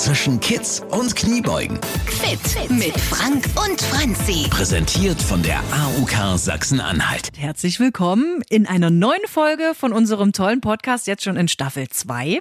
zwischen 0.00 0.40
Kids 0.40 0.82
und 0.92 1.14
Kniebeugen. 1.14 1.78
Fit 2.06 2.70
mit 2.70 2.98
Frank 2.98 3.44
und 3.62 3.82
Franzi. 3.82 4.48
Präsentiert 4.48 5.20
von 5.20 5.42
der 5.42 5.58
AUK 5.58 6.38
Sachsen-Anhalt. 6.38 7.28
Herzlich 7.36 7.78
willkommen 7.80 8.42
in 8.48 8.66
einer 8.66 8.88
neuen 8.88 9.26
Folge 9.26 9.72
von 9.74 9.92
unserem 9.92 10.32
tollen 10.32 10.62
Podcast, 10.62 11.06
jetzt 11.06 11.22
schon 11.22 11.36
in 11.36 11.48
Staffel 11.48 11.88
2. 11.88 12.40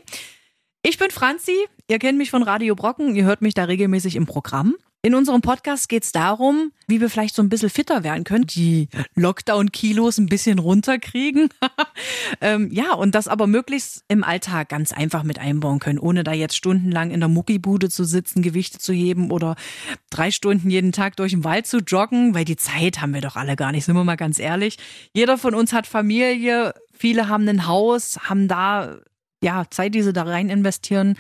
Ich 0.84 0.98
bin 0.98 1.12
Franzi, 1.12 1.52
ihr 1.90 2.00
kennt 2.00 2.18
mich 2.18 2.32
von 2.32 2.44
Radio 2.44 2.76
Brocken, 2.76 3.14
ihr 3.14 3.26
hört 3.26 3.42
mich 3.42 3.56
da 3.56 3.66
regelmäßig 3.66 4.16
im 4.16 4.26
Programm. 4.26 4.76
In 5.02 5.16
unserem 5.16 5.40
Podcast 5.40 5.88
geht 5.88 6.04
es 6.04 6.12
darum, 6.12 6.74
wie 6.88 7.00
wir 7.00 7.10
vielleicht 7.10 7.34
so 7.34 7.42
ein 7.42 7.48
bisschen 7.48 7.70
fitter 7.70 8.04
werden 8.04 8.26
können, 8.26 8.46
die 8.48 8.90
Lockdown-Kilos 9.16 10.18
ein 10.18 10.26
bisschen 10.26 10.60
runterkriegen. 10.60 11.48
ähm, 12.42 12.70
ja, 12.70 12.96
und 12.96 13.16
das 13.16 13.30
aber 13.30 13.48
möglichst 13.48 14.04
im 14.10 14.26
Alltag 14.26 14.68
ganz 14.68 14.92
einfach 14.92 15.24
mit 15.24 15.40
einbauen 15.40 15.80
können, 15.80 16.00
ohne 16.00 16.26
da 16.26 16.34
jetzt 16.34 16.58
stundenlang 16.58 17.12
in 17.12 17.22
der 17.22 17.30
Muckibude 17.30 17.88
zu 17.88 18.04
sitzen, 18.04 18.42
Gewichte 18.42 18.80
zu 18.80 18.92
heben 18.92 19.32
oder 19.32 19.56
drei 20.10 20.32
Stunden 20.32 20.70
jeden 20.70 20.92
Tag 20.92 21.16
durch 21.16 21.32
den 21.32 21.46
Wald 21.46 21.66
zu 21.66 21.78
joggen, 21.78 22.36
weil 22.36 22.44
die 22.44 22.58
Zeit 22.58 23.00
haben 23.02 23.14
wir 23.14 23.22
doch 23.22 23.38
alle 23.38 23.56
gar 23.56 23.72
nicht, 23.72 23.86
sind 23.86 23.96
wir 23.96 24.04
mal 24.04 24.18
ganz 24.18 24.38
ehrlich. 24.38 24.76
Jeder 25.14 25.38
von 25.38 25.56
uns 25.56 25.72
hat 25.72 25.88
Familie, 25.88 26.74
viele 26.92 27.30
haben 27.30 27.48
ein 27.48 27.68
Haus, 27.68 28.20
haben 28.28 28.50
da 28.50 28.98
ja 29.42 29.64
Zeit, 29.70 29.96
die 29.96 30.02
sie 30.02 30.12
da 30.12 30.24
rein 30.24 30.50
investieren 30.50 31.16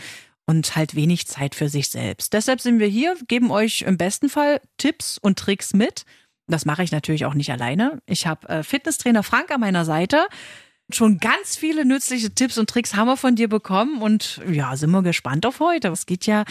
und 0.50 0.76
halt 0.76 0.96
wenig 0.96 1.28
Zeit 1.28 1.54
für 1.54 1.70
sich 1.70 1.90
selbst. 1.90 2.34
Deshalb 2.34 2.60
sind 2.60 2.80
wir 2.80 2.88
hier, 2.88 3.16
geben 3.28 3.52
euch 3.52 3.84
im 3.84 3.98
besten 3.98 4.30
Fall 4.30 4.62
Tipps 4.78 5.20
und 5.20 5.38
Tricks 5.38 5.74
mit. 5.76 6.06
Das 6.48 6.66
mache 6.66 6.82
ich 6.82 6.92
natürlich 6.92 7.26
auch 7.26 7.36
nicht 7.36 7.52
alleine. 7.52 8.02
Ich 8.08 8.26
habe 8.26 8.50
äh, 8.50 8.64
Fitnesstrainer 8.64 9.22
Frank 9.22 9.52
an 9.52 9.60
meiner 9.60 9.86
Seite. 9.86 10.26
Schon 10.92 11.20
ganz 11.20 11.56
viele 11.56 11.86
nützliche 11.86 12.34
Tipps 12.34 12.58
und 12.58 12.68
Tricks 12.68 12.96
haben 12.96 13.06
wir 13.08 13.16
von 13.16 13.36
dir 13.36 13.48
bekommen 13.48 14.02
und 14.02 14.42
ja, 14.52 14.76
sind 14.76 14.90
wir 14.90 15.04
gespannt 15.04 15.46
auf 15.46 15.60
heute. 15.60 15.90
Es 15.90 16.08
geht 16.08 16.26
ja, 16.26 16.46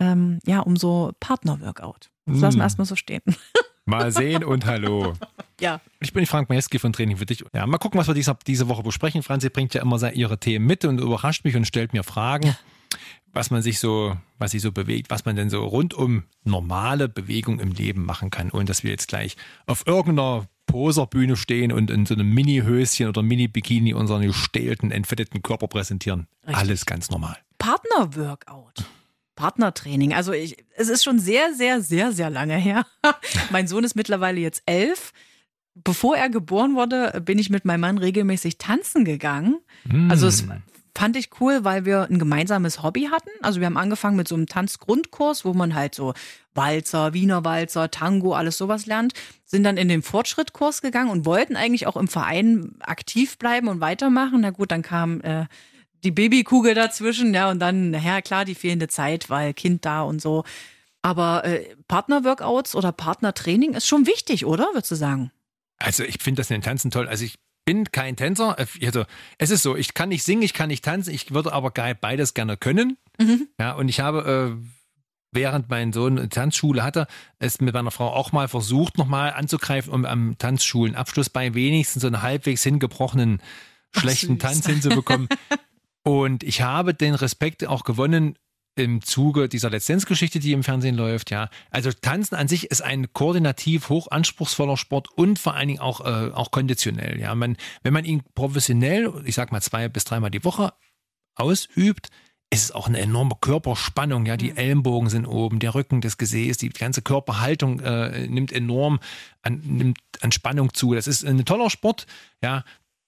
ähm, 0.00 0.38
ja 0.46 0.60
um 0.60 0.76
so 0.76 1.12
Partner-Workout. 1.20 2.08
Das 2.24 2.40
lassen 2.40 2.56
wir 2.56 2.62
Mm. 2.62 2.62
erstmal 2.62 2.86
so 2.86 2.96
stehen. 2.96 3.20
Mal 3.84 4.10
sehen 4.10 4.42
und 4.42 4.64
hallo. 4.64 5.12
ja. 5.60 5.82
Ich 6.00 6.14
bin 6.14 6.24
Frank 6.24 6.48
Majewski 6.48 6.78
von 6.78 6.94
Training 6.94 7.18
für 7.18 7.26
dich. 7.26 7.44
Ja, 7.52 7.66
mal 7.66 7.76
gucken, 7.76 8.00
was 8.00 8.06
wir 8.06 8.14
diese, 8.14 8.34
diese 8.46 8.68
Woche 8.70 8.82
besprechen. 8.82 9.22
Franzi 9.22 9.50
bringt 9.50 9.74
ja 9.74 9.82
immer 9.82 10.10
ihre 10.14 10.40
Themen 10.40 10.64
mit 10.64 10.86
und 10.86 10.98
überrascht 10.98 11.44
mich 11.44 11.54
und 11.54 11.66
stellt 11.66 11.92
mir 11.92 12.02
Fragen, 12.02 12.56
was 13.32 13.50
man 13.50 13.62
sich 13.62 13.80
so, 13.80 14.16
was 14.38 14.52
sich 14.52 14.62
so 14.62 14.72
bewegt, 14.72 15.10
was 15.10 15.24
man 15.24 15.36
denn 15.36 15.50
so 15.50 15.64
rund 15.64 15.92
um 15.94 16.24
normale 16.44 17.08
Bewegung 17.08 17.60
im 17.60 17.72
Leben 17.72 18.04
machen 18.04 18.30
kann, 18.30 18.50
ohne 18.50 18.64
dass 18.64 18.84
wir 18.84 18.90
jetzt 18.90 19.08
gleich 19.08 19.36
auf 19.66 19.86
irgendeiner 19.86 20.46
Poserbühne 20.66 21.36
stehen 21.36 21.72
und 21.72 21.90
in 21.90 22.06
so 22.06 22.14
einem 22.14 22.32
Mini-Höschen 22.32 23.08
oder 23.08 23.22
Mini-Bikini 23.22 23.94
unseren 23.94 24.22
gestählten, 24.22 24.90
entfetteten 24.90 25.42
Körper 25.42 25.68
präsentieren. 25.68 26.26
Richtig. 26.46 26.56
Alles 26.56 26.86
ganz 26.86 27.10
normal. 27.10 27.36
Partner-Workout. 27.58 28.84
Partnertraining. 29.36 30.14
Also 30.14 30.32
ich, 30.32 30.56
es 30.76 30.88
ist 30.88 31.02
schon 31.02 31.18
sehr, 31.18 31.54
sehr, 31.54 31.82
sehr, 31.82 32.12
sehr 32.12 32.30
lange 32.30 32.56
her. 32.56 32.86
mein 33.50 33.66
Sohn 33.66 33.84
ist 33.84 33.96
mittlerweile 33.96 34.40
jetzt 34.40 34.62
elf. 34.66 35.12
Bevor 35.74 36.16
er 36.16 36.30
geboren 36.30 36.76
wurde, 36.76 37.20
bin 37.24 37.38
ich 37.38 37.50
mit 37.50 37.64
meinem 37.64 37.80
Mann 37.80 37.98
regelmäßig 37.98 38.58
tanzen 38.58 39.04
gegangen. 39.04 39.58
Also 40.08 40.28
es 40.28 40.46
fand 40.96 41.16
ich 41.16 41.30
cool, 41.40 41.64
weil 41.64 41.84
wir 41.84 42.08
ein 42.08 42.18
gemeinsames 42.18 42.82
Hobby 42.82 43.08
hatten. 43.10 43.30
Also 43.42 43.60
wir 43.60 43.66
haben 43.66 43.76
angefangen 43.76 44.16
mit 44.16 44.28
so 44.28 44.34
einem 44.34 44.46
Tanzgrundkurs, 44.46 45.44
wo 45.44 45.52
man 45.52 45.74
halt 45.74 45.94
so 45.94 46.14
Walzer, 46.54 47.12
Wiener 47.12 47.44
Walzer, 47.44 47.90
Tango, 47.90 48.34
alles 48.34 48.58
sowas 48.58 48.86
lernt. 48.86 49.12
Sind 49.44 49.64
dann 49.64 49.76
in 49.76 49.88
den 49.88 50.02
Fortschrittkurs 50.02 50.82
gegangen 50.82 51.10
und 51.10 51.26
wollten 51.26 51.56
eigentlich 51.56 51.86
auch 51.86 51.96
im 51.96 52.08
Verein 52.08 52.76
aktiv 52.80 53.38
bleiben 53.38 53.68
und 53.68 53.80
weitermachen. 53.80 54.40
Na 54.40 54.50
gut, 54.50 54.70
dann 54.70 54.82
kam 54.82 55.20
äh, 55.22 55.46
die 56.04 56.12
Babykugel 56.12 56.74
dazwischen, 56.74 57.34
ja, 57.34 57.50
und 57.50 57.58
dann, 57.58 57.90
naja, 57.90 58.20
klar, 58.20 58.44
die 58.44 58.54
fehlende 58.54 58.88
Zeit, 58.88 59.30
weil 59.30 59.54
Kind 59.54 59.84
da 59.84 60.02
und 60.02 60.20
so. 60.20 60.44
Aber 61.02 61.44
äh, 61.44 61.74
Partnerworkouts 61.88 62.74
oder 62.74 62.92
Partnertraining 62.92 63.74
ist 63.74 63.86
schon 63.86 64.06
wichtig, 64.06 64.46
oder? 64.46 64.68
Würdest 64.72 64.92
du 64.92 64.94
sagen? 64.94 65.32
Also 65.78 66.04
ich 66.04 66.22
finde 66.22 66.40
das 66.40 66.50
in 66.50 66.56
den 66.56 66.62
Tanzen 66.62 66.90
toll. 66.90 67.08
Also 67.08 67.24
ich 67.24 67.34
bin 67.64 67.90
kein 67.90 68.16
Tänzer. 68.16 68.56
Also 68.80 69.04
es 69.38 69.50
ist 69.50 69.62
so, 69.62 69.76
ich 69.76 69.94
kann 69.94 70.08
nicht 70.08 70.22
singen, 70.22 70.42
ich 70.42 70.54
kann 70.54 70.68
nicht 70.68 70.84
tanzen, 70.84 71.12
ich 71.12 71.32
würde 71.32 71.52
aber 71.52 71.70
beides 71.70 72.34
gerne 72.34 72.56
können. 72.56 72.96
Ja, 73.58 73.72
und 73.72 73.88
ich 73.88 74.00
habe, 74.00 74.58
äh, 74.60 74.66
während 75.32 75.68
mein 75.68 75.92
Sohn 75.92 76.18
eine 76.18 76.28
Tanzschule 76.28 76.82
hatte, 76.82 77.06
es 77.38 77.60
mit 77.60 77.74
meiner 77.74 77.90
Frau 77.90 78.12
auch 78.12 78.32
mal 78.32 78.48
versucht, 78.48 78.98
nochmal 78.98 79.32
anzugreifen, 79.32 79.92
um 79.92 80.04
am 80.04 80.38
Tanzschulenabschluss 80.38 81.30
bei 81.30 81.54
wenigstens 81.54 82.02
so 82.02 82.06
einen 82.06 82.22
halbwegs 82.22 82.62
hingebrochenen, 82.62 83.40
schlechten 83.92 84.34
süß. 84.34 84.38
Tanz 84.38 84.66
hinzubekommen. 84.66 85.28
und 86.02 86.42
ich 86.42 86.62
habe 86.62 86.94
den 86.94 87.14
Respekt 87.14 87.66
auch 87.66 87.84
gewonnen, 87.84 88.36
im 88.76 89.02
Zuge 89.02 89.48
dieser 89.48 89.70
Lizenzgeschichte, 89.70 90.40
die 90.40 90.52
im 90.52 90.64
Fernsehen 90.64 90.96
läuft, 90.96 91.30
ja. 91.30 91.48
Also 91.70 91.92
Tanzen 91.92 92.34
an 92.34 92.48
sich 92.48 92.70
ist 92.70 92.82
ein 92.82 93.12
koordinativ 93.12 93.88
hoch 93.88 94.08
anspruchsvoller 94.10 94.76
Sport 94.76 95.08
und 95.14 95.38
vor 95.38 95.54
allen 95.54 95.68
Dingen 95.68 95.80
auch, 95.80 96.00
äh, 96.00 96.32
auch 96.32 96.50
konditionell, 96.50 97.20
ja. 97.20 97.34
Man, 97.34 97.56
wenn 97.82 97.92
man 97.92 98.04
ihn 98.04 98.22
professionell, 98.34 99.12
ich 99.24 99.34
sag 99.34 99.52
mal 99.52 99.60
zwei 99.60 99.88
bis 99.88 100.04
dreimal 100.04 100.30
die 100.30 100.44
Woche 100.44 100.72
ausübt, 101.36 102.08
ist 102.50 102.64
es 102.64 102.72
auch 102.72 102.86
eine 102.86 103.00
enorme 103.00 103.36
Körperspannung, 103.40 104.26
ja. 104.26 104.36
Die 104.36 104.56
Ellenbogen 104.56 105.08
sind 105.08 105.26
oben, 105.26 105.60
der 105.60 105.74
Rücken, 105.74 106.00
das 106.00 106.18
Gesäß, 106.18 106.58
die 106.58 106.70
ganze 106.70 107.02
Körperhaltung 107.02 107.80
äh, 107.80 108.26
nimmt 108.26 108.52
enorm 108.52 108.98
an, 109.42 109.60
nimmt 109.64 109.98
an 110.20 110.32
Spannung 110.32 110.74
zu. 110.74 110.94
Das 110.94 111.06
ist 111.06 111.24
ein 111.24 111.44
toller 111.44 111.70
Sport, 111.70 112.06
ja, 112.42 112.64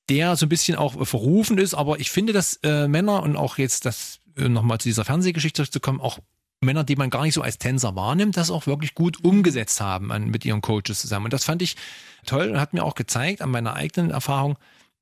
der 0.09 0.37
so 0.37 0.47
ein 0.47 0.49
bisschen 0.49 0.77
auch 0.77 1.05
verrufen 1.07 1.59
ist, 1.59 1.75
aber 1.75 1.99
ich 1.99 2.11
finde, 2.13 2.33
dass 2.33 2.61
äh, 2.63 2.87
Männer 2.87 3.25
und 3.25 3.37
auch 3.37 3.59
jetzt 3.59 3.85
das 3.85 4.21
nochmal 4.37 4.79
zu 4.79 4.89
dieser 4.89 5.05
Fernsehgeschichte 5.05 5.63
zurückzukommen, 5.63 6.01
auch 6.01 6.19
Männer, 6.61 6.85
die 6.85 6.97
man 6.97 7.11
gar 7.11 7.23
nicht 7.23 7.35
so 7.35 7.43
als 7.43 7.59
Tänzer 7.59 7.97
wahrnimmt, 7.97 8.37
das 8.37 8.51
auch 8.51 8.67
wirklich 8.67 8.95
gut 8.95 9.23
umgesetzt 9.23 9.81
haben 9.81 10.11
an, 10.11 10.29
mit 10.31 10.45
ihren 10.45 10.63
Coaches 10.63 11.01
zusammen. 11.01 11.27
Und 11.27 11.33
das 11.33 11.45
fand 11.45 11.63
ich 11.63 11.77
toll 12.25 12.51
und 12.51 12.61
hat 12.61 12.73
mir 12.73 12.83
auch 12.83 12.95
gezeigt 12.95 13.43
an 13.43 13.51
meiner 13.51 13.75
eigenen 13.75 14.11
Erfahrung, 14.11 14.57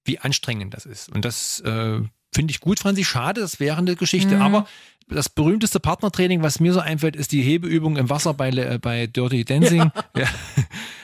wie 0.05 0.19
anstrengend 0.19 0.75
das 0.75 0.85
ist. 0.85 1.09
Und 1.11 1.25
das 1.25 1.61
äh, 1.61 2.01
finde 2.33 2.51
ich 2.51 2.61
gut, 2.61 2.81
Franzi. 2.81 3.05
Schade, 3.05 3.41
das 3.41 3.61
wäre 3.61 3.79
eine 3.79 3.97
Geschichte. 3.97 4.41
Aber 4.41 4.67
das 5.09 5.29
berühmteste 5.29 5.81
Partnertraining, 5.81 6.43
was 6.43 6.61
mir 6.61 6.73
so 6.73 6.81
einfällt, 6.81 7.17
ist 7.17 7.33
die 7.33 7.43
Hebeübung 7.43 7.97
im 7.97 8.11
Wasser 8.11 8.35
bei, 8.35 8.51
äh, 8.51 8.79
bei 8.81 9.07
Dirty 9.07 9.45
Dancing. 9.45 9.91
Ja, 10.17 10.29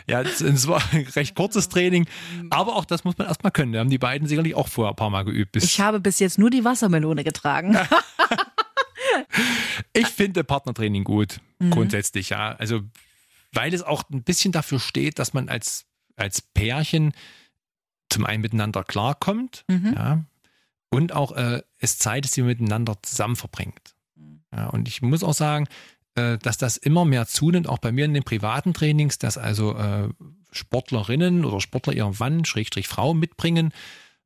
ja 0.06 0.22
das, 0.22 0.38
das 0.38 0.66
war 0.66 0.82
ein 0.92 1.06
recht 1.14 1.34
kurzes 1.34 1.68
Training. 1.68 2.06
Aber 2.50 2.76
auch 2.76 2.84
das 2.84 3.04
muss 3.04 3.18
man 3.18 3.26
erstmal 3.26 3.52
können. 3.52 3.72
Da 3.72 3.80
haben 3.80 3.90
die 3.90 3.98
beiden 3.98 4.26
sicherlich 4.26 4.54
auch 4.54 4.68
vorher 4.68 4.92
ein 4.92 4.96
paar 4.96 5.10
Mal 5.10 5.24
geübt. 5.24 5.56
Ich 5.56 5.80
habe 5.80 6.00
bis 6.00 6.18
jetzt 6.18 6.38
nur 6.38 6.50
die 6.50 6.64
Wassermelone 6.64 7.24
getragen. 7.24 7.76
Ich 9.92 10.06
finde 10.06 10.44
Partnertraining 10.44 11.04
gut, 11.04 11.40
grundsätzlich, 11.70 12.30
ja. 12.30 12.54
Also, 12.56 12.82
weil 13.52 13.74
es 13.74 13.82
auch 13.82 14.04
ein 14.10 14.22
bisschen 14.22 14.52
dafür 14.52 14.78
steht, 14.78 15.18
dass 15.18 15.32
man 15.32 15.48
als, 15.48 15.86
als 16.16 16.40
Pärchen 16.40 17.12
zum 18.08 18.26
einen 18.26 18.42
miteinander 18.42 18.84
klarkommt, 18.84 19.64
ja, 19.68 20.24
und 20.90 21.12
auch 21.12 21.32
äh, 21.32 21.62
es 21.78 21.98
Zeit 21.98 22.24
ist, 22.24 22.36
die 22.36 22.42
man 22.42 22.48
miteinander 22.48 22.96
zusammen 23.02 23.36
verbringt. 23.36 23.94
Ja, 24.52 24.68
und 24.68 24.88
ich 24.88 25.00
muss 25.02 25.22
auch 25.22 25.34
sagen, 25.34 25.66
äh, 26.16 26.38
dass 26.38 26.58
das 26.58 26.76
immer 26.76 27.04
mehr 27.04 27.26
zunimmt, 27.26 27.68
auch 27.68 27.78
bei 27.78 27.92
mir 27.92 28.04
in 28.04 28.14
den 28.14 28.24
privaten 28.24 28.74
Trainings, 28.74 29.18
dass 29.18 29.38
also 29.38 29.76
äh, 29.76 30.08
Sportlerinnen 30.50 31.44
oder 31.44 31.60
Sportler 31.60 31.92
ihren 31.92 32.16
Mann, 32.18 32.44
Schrägstrich 32.44 32.88
Frau 32.88 33.14
mitbringen, 33.14 33.72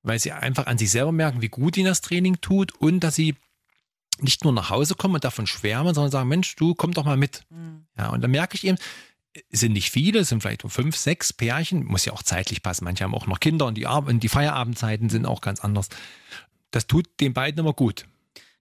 weil 0.03 0.19
sie 0.19 0.33
einfach 0.33 0.67
an 0.67 0.79
sich 0.79 0.91
selber 0.91 1.13
merken, 1.13 1.43
wie 1.43 1.49
gut 1.49 1.77
ihnen 1.77 1.87
das 1.87 2.01
Training 2.01 2.41
tut 2.41 2.73
und 2.73 3.01
dass 3.01 3.15
sie 3.15 3.35
nicht 4.21 4.45
nur 4.45 4.53
nach 4.53 4.71
Hause 4.71 4.95
kommen 4.95 5.15
und 5.15 5.25
davon 5.25 5.47
schwärmen, 5.47 5.95
sondern 5.95 6.11
sagen, 6.11 6.29
Mensch, 6.29 6.57
du 6.57 6.75
komm 6.75 6.93
doch 6.93 7.05
mal 7.05 7.17
mit. 7.17 7.45
Ja, 7.99 8.11
und 8.11 8.23
dann 8.23 8.31
merke 8.31 8.55
ich 8.55 8.65
eben, 8.65 8.79
es 9.51 9.61
sind 9.61 9.73
nicht 9.73 9.91
viele, 9.91 10.21
es 10.21 10.29
sind 10.29 10.41
vielleicht 10.41 10.63
so 10.63 10.69
fünf, 10.69 10.97
sechs 10.97 11.33
Pärchen, 11.33 11.85
muss 11.85 12.05
ja 12.05 12.13
auch 12.13 12.23
zeitlich 12.23 12.63
passen. 12.63 12.85
Manche 12.85 13.05
haben 13.05 13.15
auch 13.15 13.27
noch 13.27 13.41
Kinder 13.41 13.67
und 13.67 13.75
die, 13.75 13.87
Ab 13.87 14.09
und 14.09 14.23
die 14.23 14.29
Feierabendzeiten 14.29 15.11
sind 15.11 15.27
auch 15.27 15.41
ganz 15.41 15.61
anders. 15.61 15.89
Das 16.75 16.89
tut 16.89 17.07
den 17.21 17.33
beiden 17.33 17.61
immer 17.61 17.73
gut. 17.73 18.07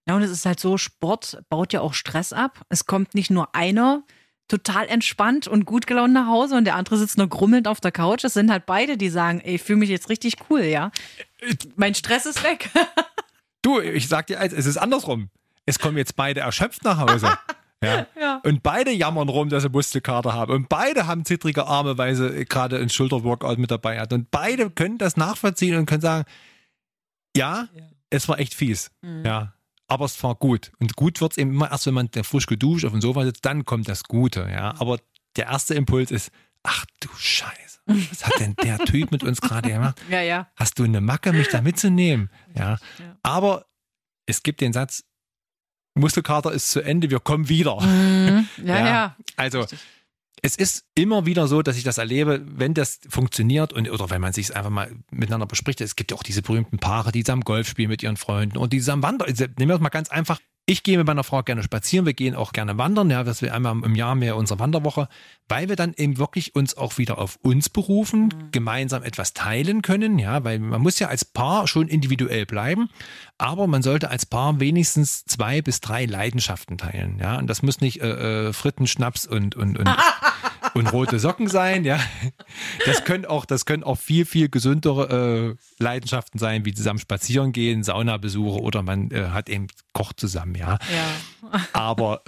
Ja, 0.07 0.16
und 0.16 0.22
es 0.22 0.29
ist 0.29 0.46
halt 0.46 0.59
so, 0.59 0.78
Sport 0.78 1.41
baut 1.50 1.74
ja 1.74 1.81
auch 1.81 1.94
Stress 1.94 2.31
ab. 2.31 2.63
Es 2.69 2.85
kommt 2.85 3.15
nicht 3.15 3.31
nur 3.31 3.56
einer 3.56 4.04
total 4.48 4.88
entspannt 4.88 5.48
und 5.48 5.65
gut 5.65 5.88
gelaunt 5.88 6.13
nach 6.13 6.27
Hause 6.27 6.56
und 6.56 6.65
der 6.65 6.75
andere 6.75 6.98
sitzt 6.98 7.18
nur 7.18 7.27
grummelnd 7.27 7.68
auf 7.68 7.80
der 7.80 7.92
Couch. 7.92 8.24
Es 8.24 8.33
sind 8.33 8.51
halt 8.51 8.65
beide, 8.68 8.98
die 8.98 9.10
sagen, 9.10 9.39
ey, 9.39 9.56
ich 9.56 9.63
fühle 9.63 9.80
mich 9.80 9.89
jetzt 9.89 10.10
richtig 10.10 10.36
cool, 10.50 10.62
ja. 10.62 10.92
Mein 11.75 11.95
Stress 11.95 12.25
ist 12.25 12.44
weg. 12.44 12.69
Du, 13.63 13.80
ich 13.80 14.10
sag 14.10 14.27
dir 14.27 14.39
eins, 14.39 14.54
es 14.54 14.66
ist 14.66 14.77
andersrum. 14.77 15.30
Es 15.66 15.80
kommen 15.80 15.98
jetzt 15.98 16.16
beide 16.16 16.42
erschöpft 16.42 16.83
nach 16.83 16.98
Hause. 16.98 17.31
Ja. 17.83 18.07
Ja. 18.18 18.39
Und 18.45 18.63
beide 18.63 18.92
jammern 18.92 19.27
rum, 19.27 19.50
dass 19.50 19.63
sie 19.63 19.69
Muskelkater 19.69 20.33
haben. 20.33 20.54
Und 20.54 20.69
beide 20.69 21.06
haben 21.06 21.25
zittrige 21.25 21.66
Arme, 21.66 21.98
weil 21.98 22.16
sie 22.16 22.45
gerade 22.45 22.77
ein 22.77 22.89
Schulterworkout 22.89 23.57
mit 23.57 23.71
dabei 23.71 24.00
hatten. 24.00 24.13
Und 24.13 24.31
beide 24.31 24.69
können 24.69 24.98
das 24.98 25.18
nachvollziehen 25.18 25.75
und 25.75 25.86
können 25.86 26.00
sagen, 26.00 26.24
ja, 27.36 27.68
es 28.13 28.30
war 28.30 28.39
echt 28.39 28.54
fies. 28.54 28.92
Ja. 29.24 29.54
Aber 29.88 30.06
es 30.06 30.21
war 30.24 30.36
gut. 30.36 30.71
Und 30.80 30.95
gut 30.95 31.19
wird 31.21 31.33
es 31.33 31.38
eben 31.38 31.51
immer 31.51 31.71
erst, 31.71 31.86
wenn 31.86 31.94
man 31.94 32.10
frisch 32.24 32.45
geduscht 32.45 32.86
auf 32.86 32.92
dem 32.92 33.01
Sofa 33.01 33.24
sitzt, 33.25 33.45
dann 33.45 33.65
kommt 33.65 33.88
das 33.88 34.04
Gute. 34.04 34.48
Ja. 34.50 34.75
Aber 34.80 35.00
der 35.36 35.48
erste 35.48 35.74
Impuls 35.74 36.12
ist, 36.12 36.31
ach 36.63 36.86
du 37.00 37.10
Scheiße. 37.18 37.80
Was 37.86 38.25
hat 38.25 38.39
denn 38.39 38.56
der 38.63 38.77
Typ 38.86 39.12
mit 39.12 39.24
uns 39.24 39.42
gerade 39.42 39.69
gemacht? 39.69 40.00
Ja, 40.10 40.21
ja. 40.21 40.48
Hast 40.56 40.80
du 40.80 40.83
eine 40.83 41.01
Macke, 41.01 41.33
mich 41.33 41.50
da 41.50 41.62
mitzunehmen? 41.62 42.30
Ja. 42.56 42.77
Ja. 42.98 43.18
Aber 43.24 43.65
es 44.25 44.42
gibt 44.44 44.62
den 44.62 44.71
Satz, 44.71 45.04
Muskelkater 45.95 46.51
ist 46.51 46.71
zu 46.71 46.81
Ende, 46.81 47.09
wir 47.09 47.19
kommen 47.19 47.50
wieder. 47.50 47.80
Mhm. 47.81 48.48
Ja, 48.63 48.77
ja. 48.77 48.86
Ja. 48.86 49.16
Also 49.36 49.68
es 50.45 50.57
ist 50.57 50.86
immer 50.94 51.25
wieder 51.25 51.48
so, 51.48 51.62
dass 51.62 51.78
ich 51.78 51.86
das 51.86 51.98
erlebe, 51.98 52.44
wenn 52.45 52.74
das 52.74 53.00
funktioniert 53.07 53.72
und 53.72 53.90
oder 53.90 54.10
wenn 54.10 54.19
man 54.19 54.34
sich 54.34 54.50
es 54.50 54.51
einfach 54.51 54.69
mal 54.69 54.92
miteinander 55.10 55.45
bespricht. 55.45 55.80
Es 55.80 55.95
gibt 55.95 56.12
ja 56.12 56.18
auch 56.18 56.24
diese 56.24 56.42
berühmten 56.42 56.80
Paare, 56.80 57.13
die 57.13 57.24
zusammen 57.24 57.44
Golf 57.44 57.68
spielen 57.69 57.90
mit 57.90 58.04
ihren 58.04 58.18
Freunden 58.18 58.57
und 58.57 58.74
die 58.74 58.80
zusammen 58.80 59.04
wandern. 59.04 59.30
Also, 59.30 59.45
Nehmen 59.57 59.69
wir 59.69 59.75
das 59.75 59.81
mal 59.81 59.90
ganz 59.90 60.10
einfach. 60.10 60.40
Ich 60.66 60.84
gehe 60.84 60.98
mit 60.98 61.06
meiner 61.06 61.25
Frau 61.25 61.44
gerne 61.44 61.62
spazieren, 61.62 62.06
wir 62.06 62.13
gehen 62.13 62.36
auch 62.36 62.54
gerne 62.54 62.78
wandern, 62.78 63.10
ja, 63.10 63.25
dass 63.25 63.42
wir 63.42 63.54
einmal 63.54 63.75
im 63.84 63.95
Jahr 63.95 64.16
mehr 64.16 64.38
unsere 64.38 64.60
Wanderwoche, 64.60 65.10
weil 65.50 65.68
wir 65.68 65.75
dann 65.75 65.94
eben 65.98 66.18
wirklich 66.18 66.56
uns 66.56 66.78
auch 66.78 66.98
wieder 66.98 67.18
auf 67.18 67.38
uns 67.42 67.68
berufen, 67.68 68.34
gemeinsam 68.54 69.04
etwas 69.04 69.34
teilen 69.34 69.81
können, 69.81 70.19
ja, 70.19 70.45
weil 70.45 70.60
man 70.60 70.81
muss 70.81 71.00
ja 71.00 71.10
als 71.10 71.25
Paar 71.25 71.68
schon 71.68 71.90
individuell 71.90 72.45
bleiben, 72.45 72.88
aber 73.38 73.68
man 73.68 73.84
sollte 73.84 74.10
als 74.10 74.25
Paar 74.25 74.62
wenigstens 74.62 75.25
zwei 75.25 75.62
bis 75.62 75.81
drei 75.81 76.06
Leidenschaften 76.06 76.78
teilen, 76.78 77.19
ja, 77.19 77.38
und 77.40 77.48
das 77.48 77.62
muss 77.62 77.81
nicht 77.81 78.00
äh, 78.01 78.48
äh, 78.48 78.54
Fritten, 78.54 78.88
Schnaps 78.88 79.25
und 79.25 79.57
und 79.57 79.78
und 79.78 79.90
und 80.74 80.92
rote 80.92 81.20
Socken 81.20 81.48
sein, 81.48 81.84
ja. 81.86 82.00
Das 82.86 83.04
können 83.04 83.25
auch, 83.25 83.46
das 83.46 83.66
können 83.66 83.84
auch 83.84 83.98
viel, 83.98 84.25
viel 84.25 84.50
gesündere 84.50 85.56
äh, 85.80 85.84
Leidenschaften 85.84 86.40
sein, 86.40 86.66
wie 86.66 86.74
zusammen 86.74 87.00
spazieren 87.00 87.52
gehen, 87.52 87.84
Saunabesuche 87.84 88.60
oder 88.60 88.81
man 88.84 89.12
äh, 89.12 89.30
hat 89.30 89.50
eben 89.50 89.68
kocht 89.94 90.20
zusammen, 90.20 90.56
ja. 90.56 90.78
ja. 90.94 91.60
Aber 91.74 92.22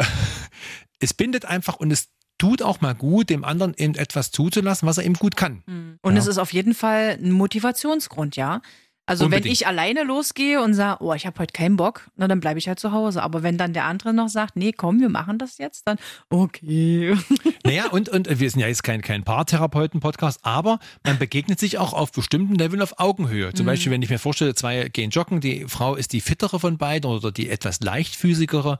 es 0.99 1.13
bindet 1.13 1.45
einfach 1.45 1.75
und 1.77 1.91
es 1.91 2.09
tut 2.37 2.61
auch 2.61 2.81
mal 2.81 2.93
gut, 2.95 3.29
dem 3.29 3.43
anderen 3.45 3.73
eben 3.77 3.95
etwas 3.95 4.31
zuzulassen, 4.31 4.87
was 4.87 4.97
er 4.97 5.05
eben 5.05 5.13
gut 5.15 5.35
kann. 5.37 5.63
Und 6.01 6.13
Ja. 6.13 6.19
es 6.19 6.27
ist 6.27 6.37
auf 6.37 6.51
jeden 6.51 6.73
Fall 6.73 7.17
ein 7.21 7.31
Motivationsgrund, 7.31 8.35
ja. 8.35 8.61
Also 9.07 9.25
Unbedingt. 9.25 9.45
wenn 9.45 9.51
ich 9.51 9.67
alleine 9.67 10.03
losgehe 10.03 10.61
und 10.61 10.73
sage, 10.73 11.03
oh, 11.03 11.13
ich 11.13 11.27
habe 11.27 11.37
heute 11.39 11.53
keinen 11.53 11.75
Bock, 11.77 12.09
na 12.15 12.27
dann 12.27 12.39
bleibe 12.39 12.57
ich 12.57 12.67
halt 12.67 12.79
zu 12.79 12.91
Hause. 12.91 13.21
Aber 13.21 13.43
wenn 13.43 13.57
dann 13.57 13.73
der 13.73 13.85
andere 13.85 14.13
noch 14.13 14.29
sagt, 14.29 14.55
nee, 14.55 14.71
komm, 14.71 14.99
wir 14.99 15.09
machen 15.09 15.37
das 15.37 15.59
jetzt, 15.59 15.87
dann 15.87 15.97
okay. 16.29 17.15
Naja, 17.63 17.87
und, 17.89 18.09
und 18.09 18.27
wir 18.39 18.49
sind 18.49 18.61
ja 18.61 18.67
jetzt 18.67 18.83
kein, 18.83 19.01
kein 19.01 19.23
Paartherapeuten-Podcast, 19.23 20.39
aber 20.43 20.79
man 21.03 21.19
begegnet 21.19 21.59
sich 21.59 21.77
auch 21.77 21.93
auf 21.93 22.11
bestimmten 22.11 22.55
Leveln 22.55 22.81
auf 22.81 22.99
Augenhöhe. 22.99 23.53
Zum 23.53 23.65
Beispiel, 23.65 23.91
wenn 23.91 24.01
ich 24.01 24.09
mir 24.09 24.19
vorstelle, 24.19 24.55
zwei 24.55 24.89
gehen 24.89 25.11
joggen, 25.11 25.39
die 25.39 25.65
Frau 25.67 25.95
ist 25.95 26.11
die 26.13 26.21
fittere 26.21 26.59
von 26.59 26.77
beiden 26.77 27.09
oder 27.09 27.31
die 27.31 27.49
etwas 27.49 27.81
leichtfüßigere, 27.81 28.79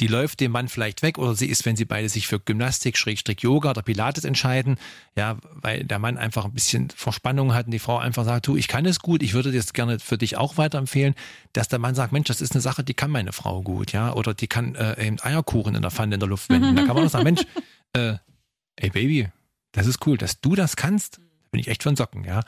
die 0.00 0.08
läuft 0.08 0.40
dem 0.40 0.50
Mann 0.50 0.68
vielleicht 0.68 1.02
weg 1.02 1.18
oder 1.18 1.34
sie 1.34 1.46
ist, 1.46 1.64
wenn 1.66 1.76
sie 1.76 1.84
beide 1.84 2.08
sich 2.08 2.26
für 2.26 2.40
Gymnastik, 2.40 2.98
Schrägstrich 2.98 3.40
Yoga 3.40 3.70
oder 3.70 3.82
Pilates 3.82 4.24
entscheiden, 4.24 4.76
ja, 5.16 5.36
weil 5.52 5.84
der 5.84 6.00
Mann 6.00 6.18
einfach 6.18 6.44
ein 6.44 6.52
bisschen 6.52 6.90
Verspannung 6.90 7.54
hat 7.54 7.66
und 7.66 7.72
die 7.72 7.78
Frau 7.78 7.98
einfach 7.98 8.24
sagt, 8.24 8.48
du, 8.48 8.56
ich 8.56 8.66
kann 8.66 8.86
es 8.86 8.98
gut, 8.98 9.22
ich 9.22 9.34
würde 9.34 9.52
das 9.52 9.72
gerne 9.72 10.00
für 10.00 10.18
dich 10.18 10.36
auch 10.36 10.56
weiterempfehlen, 10.56 11.14
dass 11.52 11.68
der 11.68 11.78
Mann 11.78 11.94
sagt, 11.94 12.12
Mensch, 12.12 12.26
das 12.26 12.40
ist 12.40 12.52
eine 12.52 12.60
Sache, 12.60 12.82
die 12.82 12.94
kann 12.94 13.10
meine 13.10 13.32
Frau 13.32 13.62
gut, 13.62 13.92
ja, 13.92 14.12
oder 14.12 14.34
die 14.34 14.48
kann 14.48 14.74
äh, 14.74 15.06
eben 15.06 15.20
Eierkuchen 15.20 15.76
in 15.76 15.82
der 15.82 15.92
Pfanne 15.92 16.14
in 16.14 16.20
der 16.20 16.28
Luft 16.28 16.50
wenden. 16.50 16.74
Da 16.74 16.84
kann 16.84 16.96
man 16.96 17.06
auch 17.06 17.10
sagen, 17.10 17.24
Mensch, 17.24 17.42
äh, 17.92 18.14
ey 18.76 18.90
Baby, 18.90 19.28
das 19.70 19.86
ist 19.86 20.04
cool, 20.06 20.18
dass 20.18 20.40
du 20.40 20.56
das 20.56 20.74
kannst. 20.74 21.20
Bin 21.52 21.60
ich 21.60 21.68
echt 21.68 21.84
von 21.84 21.94
Socken, 21.94 22.24
ja. 22.24 22.40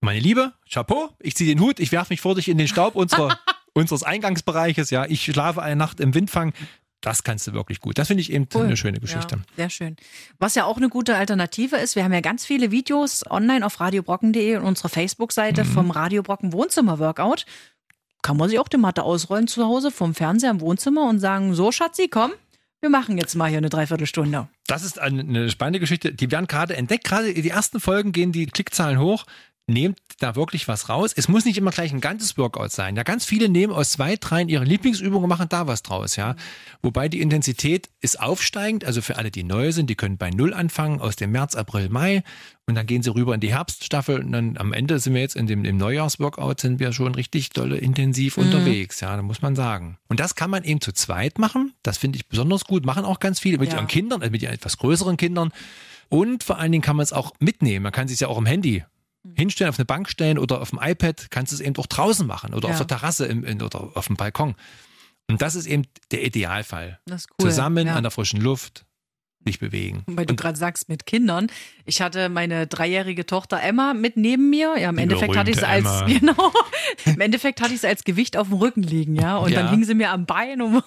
Meine 0.00 0.20
Liebe, 0.20 0.52
Chapeau, 0.70 1.10
ich 1.18 1.34
ziehe 1.34 1.54
den 1.54 1.60
Hut, 1.60 1.78
ich 1.78 1.92
werfe 1.92 2.12
mich 2.12 2.20
vor 2.20 2.34
dich 2.34 2.48
in 2.48 2.58
den 2.58 2.68
Staub 2.68 2.94
unserer, 2.94 3.38
unseres 3.74 4.02
Eingangsbereiches, 4.02 4.90
ja. 4.90 5.04
Ich 5.06 5.24
schlafe 5.24 5.62
eine 5.62 5.76
Nacht 5.76 6.00
im 6.00 6.14
Windfang. 6.14 6.52
Das 7.00 7.22
kannst 7.22 7.46
du 7.46 7.52
wirklich 7.52 7.80
gut. 7.80 7.98
Das 7.98 8.06
finde 8.06 8.22
ich 8.22 8.32
eben 8.32 8.48
Cool. 8.54 8.64
eine 8.64 8.78
schöne 8.78 8.98
Geschichte. 8.98 9.36
Ja, 9.36 9.42
sehr 9.56 9.70
schön. 9.70 9.96
Was 10.38 10.54
ja 10.54 10.64
auch 10.64 10.78
eine 10.78 10.88
gute 10.88 11.16
Alternative 11.16 11.76
ist, 11.76 11.96
wir 11.96 12.04
haben 12.04 12.14
ja 12.14 12.20
ganz 12.22 12.46
viele 12.46 12.70
Videos 12.70 13.24
online 13.30 13.66
auf 13.66 13.78
radiobrocken.de 13.78 14.56
und 14.56 14.64
unserer 14.64 14.88
Facebook-Seite 14.88 15.64
Mhm. 15.64 15.68
vom 15.68 15.90
Radio 15.90 16.22
Brocken 16.22 16.54
Wohnzimmer 16.54 16.98
Workout. 16.98 17.44
Kann 18.22 18.38
man 18.38 18.48
sich 18.48 18.58
auch 18.58 18.68
die 18.68 18.78
Matte 18.78 19.02
ausrollen 19.02 19.48
zu 19.48 19.66
Hause 19.66 19.90
vom 19.90 20.14
Fernseher 20.14 20.50
im 20.50 20.62
Wohnzimmer 20.62 21.06
und 21.10 21.18
sagen, 21.20 21.54
so 21.54 21.70
Schatzi, 21.72 22.08
komm, 22.08 22.32
wir 22.80 22.88
machen 22.88 23.18
jetzt 23.18 23.34
mal 23.34 23.50
hier 23.50 23.58
eine 23.58 23.68
Dreiviertelstunde. 23.68 24.48
Das 24.66 24.82
ist 24.82 24.98
eine, 24.98 25.20
eine 25.20 25.50
spannende 25.50 25.80
Geschichte. 25.80 26.14
Die 26.14 26.30
werden 26.30 26.46
gerade 26.46 26.74
entdeckt. 26.74 27.04
Gerade 27.04 27.34
die 27.34 27.48
ersten 27.50 27.80
Folgen 27.80 28.12
gehen 28.12 28.32
die 28.32 28.46
Klickzahlen 28.46 28.98
hoch. 28.98 29.26
Nehmt 29.66 29.98
da 30.18 30.36
wirklich 30.36 30.68
was 30.68 30.90
raus. 30.90 31.12
Es 31.16 31.26
muss 31.26 31.46
nicht 31.46 31.56
immer 31.56 31.70
gleich 31.70 31.90
ein 31.90 32.02
ganzes 32.02 32.36
Workout 32.36 32.70
sein. 32.70 32.96
Ja, 32.96 33.02
ganz 33.02 33.24
viele 33.24 33.48
nehmen 33.48 33.72
aus 33.72 33.92
zwei, 33.92 34.16
dreien 34.16 34.50
ihre 34.50 34.64
Lieblingsübungen 34.64 35.22
und 35.24 35.28
machen 35.30 35.48
da 35.48 35.66
was 35.66 35.82
draus. 35.82 36.16
Ja, 36.16 36.36
wobei 36.82 37.08
die 37.08 37.22
Intensität 37.22 37.88
ist 38.02 38.20
aufsteigend. 38.20 38.84
Also 38.84 39.00
für 39.00 39.16
alle, 39.16 39.30
die 39.30 39.42
neu 39.42 39.72
sind, 39.72 39.88
die 39.88 39.94
können 39.94 40.18
bei 40.18 40.28
Null 40.28 40.52
anfangen 40.52 41.00
aus 41.00 41.16
dem 41.16 41.32
März, 41.32 41.54
April, 41.54 41.88
Mai 41.88 42.22
und 42.66 42.74
dann 42.74 42.84
gehen 42.86 43.02
sie 43.02 43.14
rüber 43.14 43.34
in 43.34 43.40
die 43.40 43.54
Herbststaffel 43.54 44.20
und 44.20 44.32
dann 44.32 44.58
am 44.58 44.74
Ende 44.74 44.98
sind 44.98 45.14
wir 45.14 45.22
jetzt 45.22 45.34
in 45.34 45.46
dem 45.46 45.64
im 45.64 45.78
Neujahrsworkout 45.78 46.60
sind 46.60 46.78
wir 46.78 46.92
schon 46.92 47.14
richtig 47.14 47.48
dolle 47.50 47.78
intensiv 47.78 48.36
unterwegs. 48.36 49.00
Ja, 49.00 49.16
da 49.16 49.22
muss 49.22 49.40
man 49.40 49.56
sagen. 49.56 49.96
Und 50.08 50.20
das 50.20 50.34
kann 50.34 50.50
man 50.50 50.64
eben 50.64 50.82
zu 50.82 50.92
zweit 50.92 51.38
machen. 51.38 51.72
Das 51.82 51.96
finde 51.96 52.16
ich 52.16 52.28
besonders 52.28 52.64
gut. 52.66 52.84
Machen 52.84 53.06
auch 53.06 53.18
ganz 53.18 53.40
viele 53.40 53.56
mit 53.56 53.70
Ja. 53.70 53.76
ihren 53.78 53.86
Kindern, 53.86 54.20
also 54.20 54.30
mit 54.30 54.42
ihren 54.42 54.52
etwas 54.52 54.76
größeren 54.76 55.16
Kindern. 55.16 55.52
Und 56.10 56.44
vor 56.44 56.58
allen 56.58 56.70
Dingen 56.70 56.82
kann 56.82 56.96
man 56.96 57.04
es 57.04 57.14
auch 57.14 57.32
mitnehmen. 57.40 57.82
Man 57.84 57.92
kann 57.92 58.04
es 58.04 58.10
sich 58.12 58.20
ja 58.20 58.28
auch 58.28 58.36
im 58.38 58.44
Handy 58.46 58.84
hinstellen, 59.34 59.70
auf 59.70 59.78
eine 59.78 59.86
Bank 59.86 60.08
stellen 60.08 60.38
oder 60.38 60.60
auf 60.60 60.70
dem 60.70 60.78
iPad. 60.82 61.30
Kannst 61.30 61.52
du 61.52 61.56
es 61.56 61.60
eben 61.60 61.76
auch 61.76 61.86
draußen 61.86 62.26
machen 62.26 62.54
oder 62.54 62.68
Ja. 62.68 62.74
auf 62.74 62.78
der 62.78 62.86
Terrasse 62.86 63.26
im, 63.26 63.44
in, 63.44 63.62
oder 63.62 63.90
auf 63.96 64.06
dem 64.06 64.16
Balkon. 64.16 64.54
Und 65.28 65.40
das 65.40 65.54
ist 65.54 65.66
eben 65.66 65.84
der 66.10 66.24
Idealfall. 66.24 67.00
Das 67.06 67.22
ist 67.22 67.30
cool. 67.40 67.48
Zusammen 67.50 67.86
ja. 67.86 67.94
an 67.94 68.02
der 68.02 68.10
frischen 68.10 68.40
Luft 68.40 68.84
sich 69.46 69.58
bewegen. 69.58 70.04
Weil 70.06 70.24
du 70.26 70.34
gerade 70.36 70.56
sagst, 70.58 70.88
mit 70.88 71.04
Kindern. 71.06 71.48
Ich 71.84 72.00
hatte 72.00 72.28
meine 72.30 72.66
dreijährige 72.66 73.26
Tochter 73.26 73.60
Emma 73.62 73.92
mit 73.92 74.16
neben 74.16 74.48
mir. 74.48 74.76
Ja, 74.78 74.88
im 74.90 74.96
Die 74.96 75.02
Endeffekt 75.02 75.36
hatte 75.36 75.50
ich 75.50 75.58
sie 75.58 75.66
als, 75.66 75.84
genau, 76.06 76.52
im 77.04 77.20
Endeffekt 77.20 77.60
hatte 77.60 77.74
ich 77.74 77.80
sie 77.82 77.86
als 77.88 78.04
Gewicht 78.04 78.36
auf 78.38 78.48
dem 78.48 78.56
Rücken 78.56 78.82
liegen, 78.82 79.16
ja. 79.16 79.36
Und 79.36 79.54
dann 79.54 79.66
Ja. 79.66 79.70
hing 79.70 79.84
sie 79.84 79.94
mir 79.94 80.10
am 80.12 80.24
Bein 80.24 80.62
und 80.62 80.82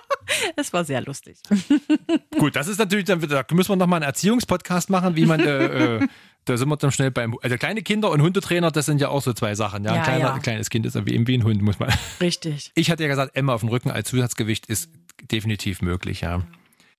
es 0.56 0.72
war 0.72 0.84
sehr 0.84 1.00
lustig. 1.02 1.38
Gut, 2.38 2.54
das 2.56 2.68
ist 2.68 2.78
natürlich, 2.78 3.06
dann, 3.06 3.20
da 3.20 3.44
müssen 3.52 3.70
wir 3.70 3.76
nochmal 3.76 3.98
einen 3.98 4.06
Erziehungspodcast 4.08 4.88
machen, 4.90 5.16
wie 5.16 5.26
man, 5.26 5.40
äh, 5.40 5.96
äh, 5.96 6.08
da 6.46 6.56
sind 6.56 6.68
wir 6.68 6.76
dann 6.76 6.92
schnell 6.92 7.10
beim, 7.10 7.36
also 7.42 7.56
kleine 7.58 7.82
Kinder 7.82 8.10
und 8.10 8.22
Hundetrainer, 8.22 8.70
das 8.70 8.86
sind 8.86 9.00
ja 9.00 9.08
auch 9.08 9.22
so 9.22 9.32
zwei 9.32 9.54
Sachen. 9.54 9.84
Ja, 9.84 9.90
ein 9.90 9.96
Ja, 9.98 10.04
kleiner, 10.04 10.24
ja. 10.24 10.34
ein 10.34 10.42
kleines 10.42 10.70
Kind 10.70 10.86
ist 10.86 10.94
ja 10.94 11.04
wie, 11.04 11.14
ein 11.16 11.44
Hund, 11.44 11.60
muss 11.60 11.78
man. 11.78 11.92
Richtig. 12.20 12.72
Ich 12.74 12.90
hatte 12.90 13.02
ja 13.02 13.08
gesagt, 13.08 13.36
Emma 13.36 13.52
auf 13.52 13.60
dem 13.60 13.68
Rücken 13.68 13.90
als 13.90 14.08
Zusatzgewicht 14.08 14.66
ist 14.66 14.90
definitiv 15.30 15.82
möglich, 15.82 16.22
ja. 16.22 16.42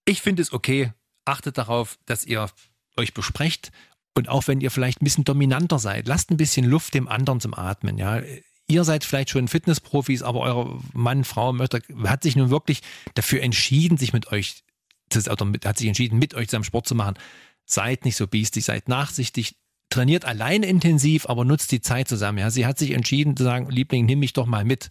Ich 0.05 0.21
finde 0.21 0.41
es 0.41 0.53
okay. 0.53 0.91
Achtet 1.25 1.57
darauf, 1.57 1.97
dass 2.05 2.25
ihr 2.25 2.47
euch 2.97 3.13
besprecht 3.13 3.71
und 4.15 4.29
auch 4.29 4.47
wenn 4.47 4.61
ihr 4.61 4.71
vielleicht 4.71 5.01
ein 5.01 5.05
bisschen 5.05 5.23
dominanter 5.23 5.79
seid, 5.79 6.07
lasst 6.07 6.31
ein 6.31 6.37
bisschen 6.37 6.65
Luft 6.65 6.93
dem 6.93 7.07
anderen 7.07 7.39
zum 7.39 7.53
Atmen, 7.53 7.97
ja. 7.97 8.21
Ihr 8.69 8.83
seid 8.83 9.05
vielleicht 9.05 9.29
schon 9.29 9.47
Fitnessprofis, 9.47 10.23
aber 10.23 10.41
euer 10.41 10.81
Mann, 10.93 11.23
Frau 11.23 11.53
möchte, 11.53 11.81
hat 12.03 12.23
sich 12.23 12.35
nun 12.35 12.49
wirklich 12.49 12.81
dafür 13.13 13.41
entschieden, 13.41 13.97
sich 13.97 14.11
mit 14.11 14.31
euch, 14.33 14.63
zu- 15.09 15.31
oder 15.31 15.49
hat 15.63 15.77
sich 15.77 15.87
entschieden, 15.87 16.19
mit 16.19 16.33
euch 16.33 16.49
zusammen 16.49 16.65
Sport 16.65 16.85
zu 16.85 16.95
machen. 16.95 17.15
Seid 17.67 18.05
nicht 18.05 18.15
so 18.15 18.27
biestig, 18.27 18.65
seid 18.65 18.87
nachsichtig, 18.87 19.57
trainiert 19.89 20.25
alleine 20.25 20.65
intensiv, 20.65 21.27
aber 21.27 21.45
nutzt 21.45 21.71
die 21.71 21.81
Zeit 21.81 22.07
zusammen. 22.07 22.39
Ja, 22.39 22.49
sie 22.49 22.65
hat 22.65 22.79
sich 22.79 22.91
entschieden 22.91 23.37
zu 23.37 23.43
sagen, 23.43 23.69
Liebling, 23.69 24.05
nimm 24.05 24.19
mich 24.19 24.33
doch 24.33 24.45
mal 24.45 24.65
mit. 24.65 24.89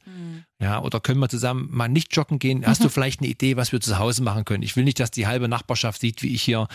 Ja, 0.58 0.82
oder 0.82 1.00
können 1.00 1.20
wir 1.20 1.28
zusammen 1.28 1.68
mal 1.70 1.88
nicht 1.88 2.14
joggen 2.16 2.38
gehen? 2.38 2.66
Hast 2.66 2.82
du 2.82 2.88
vielleicht 2.90 3.20
eine 3.20 3.28
Idee, 3.28 3.56
was 3.56 3.72
wir 3.72 3.80
zu 3.80 3.98
Hause 3.98 4.22
machen 4.22 4.44
können? 4.44 4.62
Ich 4.62 4.76
will 4.76 4.84
nicht, 4.84 5.00
dass 5.00 5.10
die 5.10 5.26
halbe 5.26 5.48
Nachbarschaft 5.48 6.00
sieht, 6.00 6.22
wie 6.22 6.34
ich 6.34 6.42
hier 6.42 6.68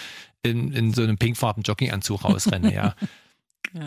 in, 0.44 0.72
in 0.72 0.94
so 0.94 1.02
einem 1.02 1.18
pinkfarben 1.18 1.64
Jogginganzug 1.64 2.24
rausrenne, 2.24 2.74
ja. 2.74 2.96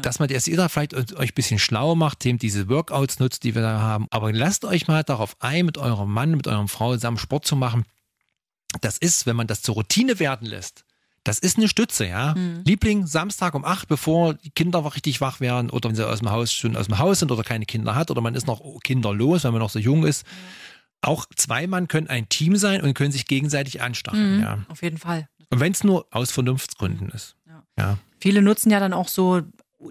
Dass 0.00 0.18
man 0.18 0.28
dass 0.28 0.49
ihr 0.49 0.56
da 0.56 0.71
vielleicht 0.71 0.94
euch 0.94 1.30
ein 1.30 1.35
bisschen 1.35 1.59
schlau 1.59 1.94
macht, 1.94 2.25
eben 2.25 2.38
diese 2.38 2.71
Workouts 2.71 3.18
nutzt, 3.18 3.44
die 3.44 3.54
wir 3.54 3.61
da 3.61 3.80
haben. 3.80 4.06
Aber 4.11 4.33
lasst 4.33 4.64
euch 4.64 4.87
mal 4.87 5.02
darauf 5.02 5.37
ein, 5.40 5.66
mit 5.66 5.76
eurem 5.76 6.11
Mann, 6.11 6.30
mit 6.30 6.47
eurer 6.47 6.66
Frau 6.68 6.94
zusammen 6.94 7.18
Sport 7.18 7.44
zu 7.44 7.54
machen. 7.54 7.85
Das 8.80 8.97
ist, 8.97 9.26
wenn 9.26 9.37
man 9.37 9.47
das 9.47 9.61
zur 9.61 9.75
Routine 9.75 10.18
werden 10.21 10.47
lässt, 10.47 10.83
das 11.25 11.38
ist 11.38 11.57
eine 11.57 11.69
Stütze, 11.69 12.07
ja. 12.07 12.35
Liebling, 12.64 13.07
Samstag 13.07 13.54
um 13.54 13.64
acht, 13.64 13.88
bevor 13.88 14.35
die 14.35 14.50
Kinder 14.50 14.85
richtig 14.95 15.21
wach 15.21 15.40
werden 15.40 15.71
oder 15.71 15.88
wenn 15.88 15.97
sie 15.97 16.07
aus 16.07 16.21
dem 16.21 16.31
Haus 16.31 16.52
schon 16.52 16.76
aus 16.76 16.87
dem 16.87 16.99
Haus 16.99 17.19
sind 17.21 17.33
oder 17.33 17.43
keine 17.43 17.64
Kinder 17.66 17.95
hat 17.95 18.11
oder 18.11 18.21
man 18.21 18.35
ist 18.35 18.47
noch 18.47 18.61
kinderlos, 18.83 19.45
wenn 19.45 19.52
man 19.52 19.61
noch 19.61 19.71
so 19.71 19.78
jung 19.78 20.04
ist. 20.04 20.26
Auch 21.00 21.26
zwei 21.37 21.66
Mann 21.66 21.88
können 21.88 22.09
ein 22.09 22.28
Team 22.28 22.57
sein 22.57 22.81
und 22.83 22.95
können 22.95 23.12
sich 23.12 23.26
gegenseitig 23.26 23.83
anstacheln, 23.83 24.40
ja. 24.40 24.59
Auf 24.69 24.83
jeden 24.83 24.99
Fall. 24.99 25.28
Und 25.50 25.61
wenn 25.61 25.73
es 25.73 25.83
nur 25.85 26.07
aus 26.11 26.31
Vernunftsgründen 26.31 27.09
ist. 27.11 27.37
Ja. 27.78 27.99
Viele 28.21 28.40
nutzen 28.40 28.71
ja 28.71 28.81
dann 28.81 28.93
auch 28.93 29.09
so 29.09 29.43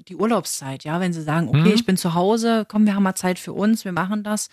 die 0.08 0.16
Urlaubszeit, 0.16 0.84
ja, 0.86 1.00
wenn 1.00 1.14
sie 1.14 1.22
sagen, 1.22 1.50
okay, 1.50 1.60
Mhm. 1.70 1.74
ich 1.76 1.86
bin 1.86 1.98
zu 1.98 2.14
Hause, 2.16 2.66
komm, 2.68 2.86
wir 2.86 2.96
haben 2.96 3.04
mal 3.04 3.14
Zeit 3.16 3.38
für 3.38 3.54
uns, 3.54 3.86
wir 3.86 3.92
machen 3.92 4.24
das. 4.24 4.50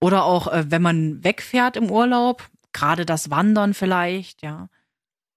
Oder 0.00 0.24
auch, 0.24 0.48
äh, 0.48 0.64
wenn 0.68 0.82
man 0.82 1.22
wegfährt 1.24 1.76
im 1.76 1.90
Urlaub, 1.90 2.48
gerade 2.72 3.06
das 3.06 3.30
Wandern 3.30 3.72
vielleicht, 3.72 4.42
ja. 4.42 4.68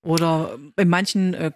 Oder 0.05 0.57
in 0.77 0.88
manchen 0.88 1.33
äh, 1.33 1.51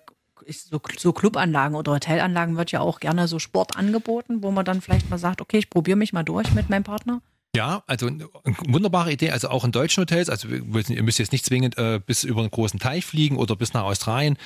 so, 0.52 0.82
so 0.98 1.14
Clubanlagen 1.14 1.76
oder 1.76 1.94
Hotelanlagen 1.94 2.58
wird 2.58 2.72
ja 2.72 2.80
auch 2.82 3.00
gerne 3.00 3.28
so 3.28 3.38
Sport 3.38 3.78
angeboten, 3.78 4.42
wo 4.42 4.50
man 4.52 4.66
dann 4.66 4.82
vielleicht 4.82 5.10
mal 5.10 5.20
sagt, 5.20 5.40
okay, 5.40 5.60
ich 5.60 5.70
probiere 5.70 5.98
mich 5.98 6.14
mal 6.14 6.24
durch 6.24 6.52
mit 6.54 6.70
meinem 6.70 6.84
Partner. 6.84 7.22
Ja, 7.56 7.84
also 7.86 8.08
eine 8.08 8.28
wunderbare 8.68 9.12
Idee. 9.12 9.30
Also 9.30 9.50
auch 9.50 9.64
in 9.64 9.72
deutschen 9.72 10.02
Hotels. 10.02 10.30
Also 10.30 10.48
ihr 10.48 11.04
müsst 11.04 11.20
jetzt 11.20 11.32
nicht 11.32 11.46
zwingend 11.46 11.78
äh, 11.78 12.00
bis 12.04 12.24
über 12.24 12.42
einen 12.42 12.52
großen 12.52 12.80
Teich 12.80 13.06
fliegen 13.06 13.38
oder 13.38 13.56
bis 13.56 13.74
nach 13.74 13.84
Australien. 13.84 14.38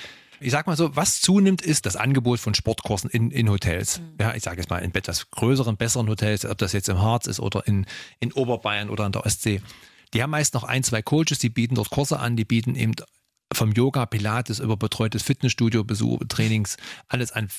Ich 0.41 0.51
sag 0.51 0.67
mal 0.67 0.75
so, 0.75 0.93
was 0.97 1.21
zunimmt, 1.21 1.61
ist 1.61 1.85
das 1.85 1.95
Angebot 1.95 2.39
von 2.39 2.53
Sportkursen 2.53 3.09
in, 3.09 3.31
in 3.31 3.49
Hotels. 3.49 4.01
Ja, 4.19 4.35
ich 4.35 4.43
sage 4.43 4.57
jetzt 4.57 4.69
mal 4.69 4.79
in 4.79 4.93
etwas 4.93 5.31
größeren, 5.31 5.77
besseren 5.77 6.09
Hotels, 6.09 6.45
ob 6.45 6.57
das 6.57 6.73
jetzt 6.73 6.89
im 6.89 7.01
Harz 7.01 7.27
ist 7.27 7.39
oder 7.39 7.65
in, 7.67 7.85
in 8.19 8.33
Oberbayern 8.33 8.89
oder 8.89 9.05
an 9.05 9.13
der 9.13 9.25
Ostsee. 9.25 9.61
Die 10.13 10.21
haben 10.21 10.31
meist 10.31 10.53
noch 10.53 10.65
ein, 10.65 10.83
zwei 10.83 11.01
Coaches, 11.01 11.39
die 11.39 11.49
bieten 11.49 11.75
dort 11.75 11.89
Kurse 11.89 12.19
an, 12.19 12.35
die 12.35 12.45
bieten 12.45 12.75
eben 12.75 12.93
vom 13.53 13.71
Yoga, 13.71 14.05
Pilates 14.05 14.59
über 14.59 14.77
betreutes 14.77 15.23
Fitnessstudio, 15.23 15.83
Besuch, 15.83 16.19
Trainings, 16.29 16.77
alles 17.07 17.31
an. 17.31 17.49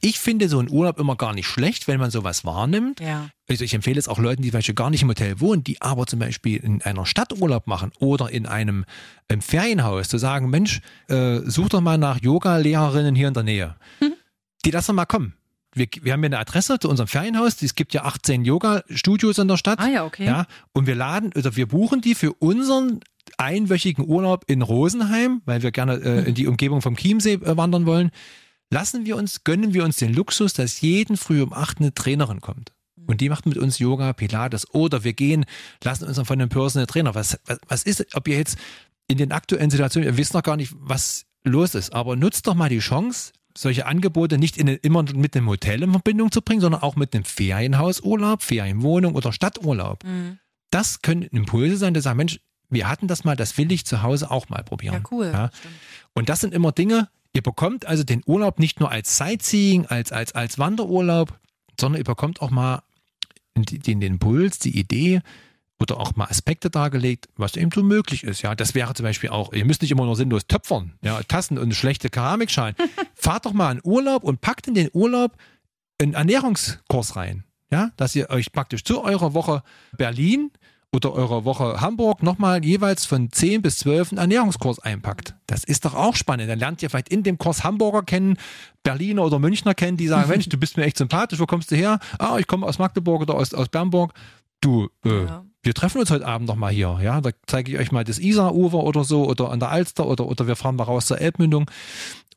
Ich 0.00 0.18
finde 0.18 0.48
so 0.48 0.58
einen 0.58 0.70
Urlaub 0.70 0.98
immer 0.98 1.16
gar 1.16 1.32
nicht 1.34 1.46
schlecht, 1.46 1.88
wenn 1.88 2.00
man 2.00 2.10
sowas 2.10 2.44
wahrnimmt. 2.44 3.00
Ja. 3.00 3.28
Also 3.48 3.64
ich 3.64 3.74
empfehle 3.74 3.98
es 3.98 4.08
auch 4.08 4.18
Leuten, 4.18 4.42
die 4.42 4.50
zum 4.50 4.58
Beispiel 4.58 4.74
gar 4.74 4.90
nicht 4.90 5.02
im 5.02 5.08
Hotel 5.08 5.40
wohnen, 5.40 5.62
die 5.64 5.80
aber 5.80 6.06
zum 6.06 6.18
Beispiel 6.18 6.56
in 6.56 6.82
einer 6.82 7.06
Stadt 7.06 7.32
Urlaub 7.32 7.66
machen 7.66 7.92
oder 8.00 8.30
in 8.30 8.46
einem, 8.46 8.84
im 9.28 9.40
Ferienhaus, 9.40 10.08
zu 10.08 10.18
sagen, 10.18 10.50
Mensch, 10.50 10.80
äh, 11.08 11.38
such 11.44 11.68
doch 11.68 11.80
mal 11.80 11.98
nach 11.98 12.20
Yoga-Lehrerinnen 12.20 13.14
hier 13.14 13.28
in 13.28 13.34
der 13.34 13.44
Nähe. 13.44 13.76
Die 14.64 14.70
lassen 14.70 14.94
mal 14.94 15.06
kommen. 15.06 15.34
Wir, 15.74 15.88
wir 16.02 16.12
haben 16.12 16.20
hier 16.20 16.28
eine 16.28 16.38
Adresse 16.38 16.78
zu 16.78 16.88
unserem 16.88 17.08
Ferienhaus. 17.08 17.60
Es 17.60 17.74
gibt 17.74 17.94
ja 17.94 18.04
18 18.04 18.44
Yoga-Studios 18.44 19.38
in 19.38 19.48
der 19.48 19.56
Stadt. 19.56 19.80
Ah 19.80 19.88
ja, 19.88 20.04
okay. 20.04 20.24
Ja, 20.24 20.46
und 20.72 20.86
wir 20.86 20.94
laden, 20.94 21.32
oder 21.34 21.56
wir 21.56 21.66
buchen 21.66 22.00
die 22.00 22.14
für 22.14 22.32
unseren 22.34 23.00
einwöchigen 23.38 24.06
Urlaub 24.06 24.44
in 24.46 24.62
Rosenheim, 24.62 25.42
weil 25.44 25.62
wir 25.62 25.72
gerne 25.72 25.94
äh, 25.94 26.28
in 26.28 26.34
die 26.34 26.46
Umgebung 26.46 26.82
vom 26.82 26.96
Chiemsee 26.96 27.34
äh, 27.34 27.56
wandern 27.56 27.86
wollen. 27.86 28.10
Lassen 28.70 29.04
wir 29.06 29.16
uns, 29.16 29.44
gönnen 29.44 29.74
wir 29.74 29.84
uns 29.84 29.96
den 29.96 30.12
Luxus, 30.12 30.52
dass 30.52 30.80
jeden 30.80 31.16
früh 31.16 31.42
um 31.42 31.52
acht 31.52 31.78
eine 31.78 31.94
Trainerin 31.94 32.40
kommt. 32.40 32.72
Und 33.06 33.20
die 33.20 33.28
macht 33.28 33.46
mit 33.46 33.58
uns 33.58 33.78
Yoga, 33.78 34.12
Pilates 34.12 34.72
oder 34.72 35.04
wir 35.04 35.12
gehen, 35.12 35.44
lassen 35.82 36.06
uns 36.06 36.16
dann 36.16 36.24
von 36.24 36.40
einem 36.40 36.48
Personal 36.48 36.86
Trainer. 36.86 37.14
Was, 37.14 37.38
was, 37.46 37.58
was 37.68 37.82
ist, 37.82 38.14
ob 38.14 38.28
ihr 38.28 38.36
jetzt 38.36 38.58
in 39.08 39.18
den 39.18 39.32
aktuellen 39.32 39.70
Situationen, 39.70 40.08
ihr 40.08 40.16
wisst 40.16 40.34
noch 40.34 40.42
gar 40.42 40.56
nicht, 40.56 40.74
was 40.78 41.26
los 41.44 41.74
ist, 41.74 41.92
aber 41.92 42.16
nutzt 42.16 42.46
doch 42.46 42.54
mal 42.54 42.70
die 42.70 42.78
Chance, 42.78 43.32
solche 43.56 43.86
Angebote 43.86 44.38
nicht 44.38 44.56
in, 44.56 44.68
immer 44.68 45.02
mit 45.14 45.36
einem 45.36 45.48
Hotel 45.48 45.82
in 45.82 45.92
Verbindung 45.92 46.32
zu 46.32 46.42
bringen, 46.42 46.60
sondern 46.60 46.82
auch 46.82 46.96
mit 46.96 47.14
einem 47.14 47.24
Ferienhausurlaub, 47.24 48.42
Ferienwohnung 48.42 49.14
oder 49.14 49.32
Stadturlaub. 49.32 50.02
Mhm. 50.04 50.38
Das 50.70 51.02
können 51.02 51.22
Impulse 51.22 51.76
sein, 51.76 51.94
die 51.94 52.00
sagen, 52.00 52.16
Mensch, 52.16 52.40
wir 52.70 52.88
hatten 52.88 53.08
das 53.08 53.24
mal, 53.24 53.36
das 53.36 53.56
will 53.58 53.70
ich 53.72 53.84
zu 53.86 54.02
Hause 54.02 54.30
auch 54.30 54.48
mal 54.48 54.62
probieren. 54.62 54.94
Ja, 54.94 55.02
cool. 55.10 55.30
Ja? 55.32 55.50
Und 56.14 56.28
das 56.28 56.40
sind 56.40 56.54
immer 56.54 56.72
Dinge, 56.72 57.08
ihr 57.32 57.42
bekommt 57.42 57.86
also 57.86 58.04
den 58.04 58.22
Urlaub 58.26 58.58
nicht 58.58 58.80
nur 58.80 58.90
als 58.90 59.16
Sightseeing, 59.16 59.86
als, 59.86 60.12
als, 60.12 60.34
als 60.34 60.58
Wanderurlaub, 60.58 61.38
sondern 61.78 62.00
ihr 62.00 62.04
bekommt 62.04 62.40
auch 62.40 62.50
mal 62.50 62.82
den, 63.56 63.82
den 63.82 64.02
Impuls, 64.02 64.58
die 64.58 64.78
Idee 64.78 65.20
oder 65.80 65.98
auch 66.00 66.16
mal 66.16 66.26
Aspekte 66.26 66.70
dargelegt, 66.70 67.28
was 67.36 67.56
eben 67.56 67.70
so 67.72 67.82
möglich 67.82 68.24
ist. 68.24 68.42
Ja, 68.42 68.54
das 68.54 68.74
wäre 68.74 68.94
zum 68.94 69.04
Beispiel 69.04 69.30
auch, 69.30 69.52
ihr 69.52 69.64
müsst 69.64 69.82
nicht 69.82 69.90
immer 69.90 70.04
nur 70.04 70.16
sinnlos 70.16 70.46
töpfern, 70.46 70.94
ja, 71.02 71.22
Tassen 71.24 71.58
und 71.58 71.74
schlechte 71.74 72.10
Keramikschalen. 72.10 72.76
Fahrt 73.14 73.46
doch 73.46 73.52
mal 73.52 73.72
in 73.72 73.80
Urlaub 73.82 74.24
und 74.24 74.40
packt 74.40 74.68
in 74.68 74.74
den 74.74 74.90
Urlaub 74.92 75.36
einen 76.00 76.14
Ernährungskurs 76.14 77.16
rein. 77.16 77.44
Ja, 77.70 77.90
dass 77.96 78.14
ihr 78.14 78.30
euch 78.30 78.52
praktisch 78.52 78.84
zu 78.84 79.02
eurer 79.02 79.34
Woche 79.34 79.62
Berlin 79.96 80.52
oder 80.94 81.12
eurer 81.12 81.44
Woche 81.44 81.80
Hamburg 81.80 82.22
nochmal 82.22 82.64
jeweils 82.64 83.04
von 83.04 83.30
10 83.30 83.62
bis 83.62 83.78
12 83.78 84.12
einen 84.12 84.18
Ernährungskurs 84.18 84.78
einpackt. 84.78 85.34
Das 85.46 85.64
ist 85.64 85.84
doch 85.84 85.94
auch 85.94 86.14
spannend. 86.16 86.48
Dann 86.48 86.58
lernt 86.58 86.82
ihr 86.82 86.90
vielleicht 86.90 87.08
in 87.10 87.22
dem 87.22 87.36
Kurs 87.38 87.64
Hamburger 87.64 88.02
kennen, 88.02 88.36
Berliner 88.82 89.24
oder 89.24 89.38
Münchner 89.38 89.74
kennen, 89.74 89.96
die 89.96 90.06
sagen, 90.08 90.28
Mensch, 90.30 90.48
du 90.48 90.56
bist 90.56 90.76
mir 90.76 90.84
echt 90.84 90.98
sympathisch, 90.98 91.40
wo 91.40 91.46
kommst 91.46 91.70
du 91.70 91.76
her? 91.76 91.98
Ah, 92.18 92.36
ich 92.38 92.46
komme 92.46 92.66
aus 92.66 92.78
Magdeburg 92.78 93.22
oder 93.22 93.34
aus, 93.34 93.52
aus 93.52 93.68
Bernburg. 93.68 94.12
Du, 94.60 94.88
äh, 95.04 95.24
Ja. 95.24 95.44
wir 95.62 95.74
treffen 95.74 96.00
uns 96.00 96.10
heute 96.10 96.26
Abend 96.26 96.48
nochmal 96.48 96.72
hier. 96.72 96.98
Ja, 97.02 97.20
da 97.20 97.30
zeige 97.46 97.72
ich 97.72 97.78
euch 97.78 97.92
mal 97.92 98.04
das 98.04 98.18
Isarufer 98.18 98.78
oder 98.78 99.04
so 99.04 99.28
oder 99.28 99.50
an 99.50 99.60
der 99.60 99.70
Alster 99.70 100.06
oder, 100.06 100.26
oder 100.26 100.46
wir 100.46 100.56
fahren 100.56 100.76
mal 100.76 100.84
raus 100.84 101.06
zur 101.06 101.20
Elbmündung. 101.20 101.70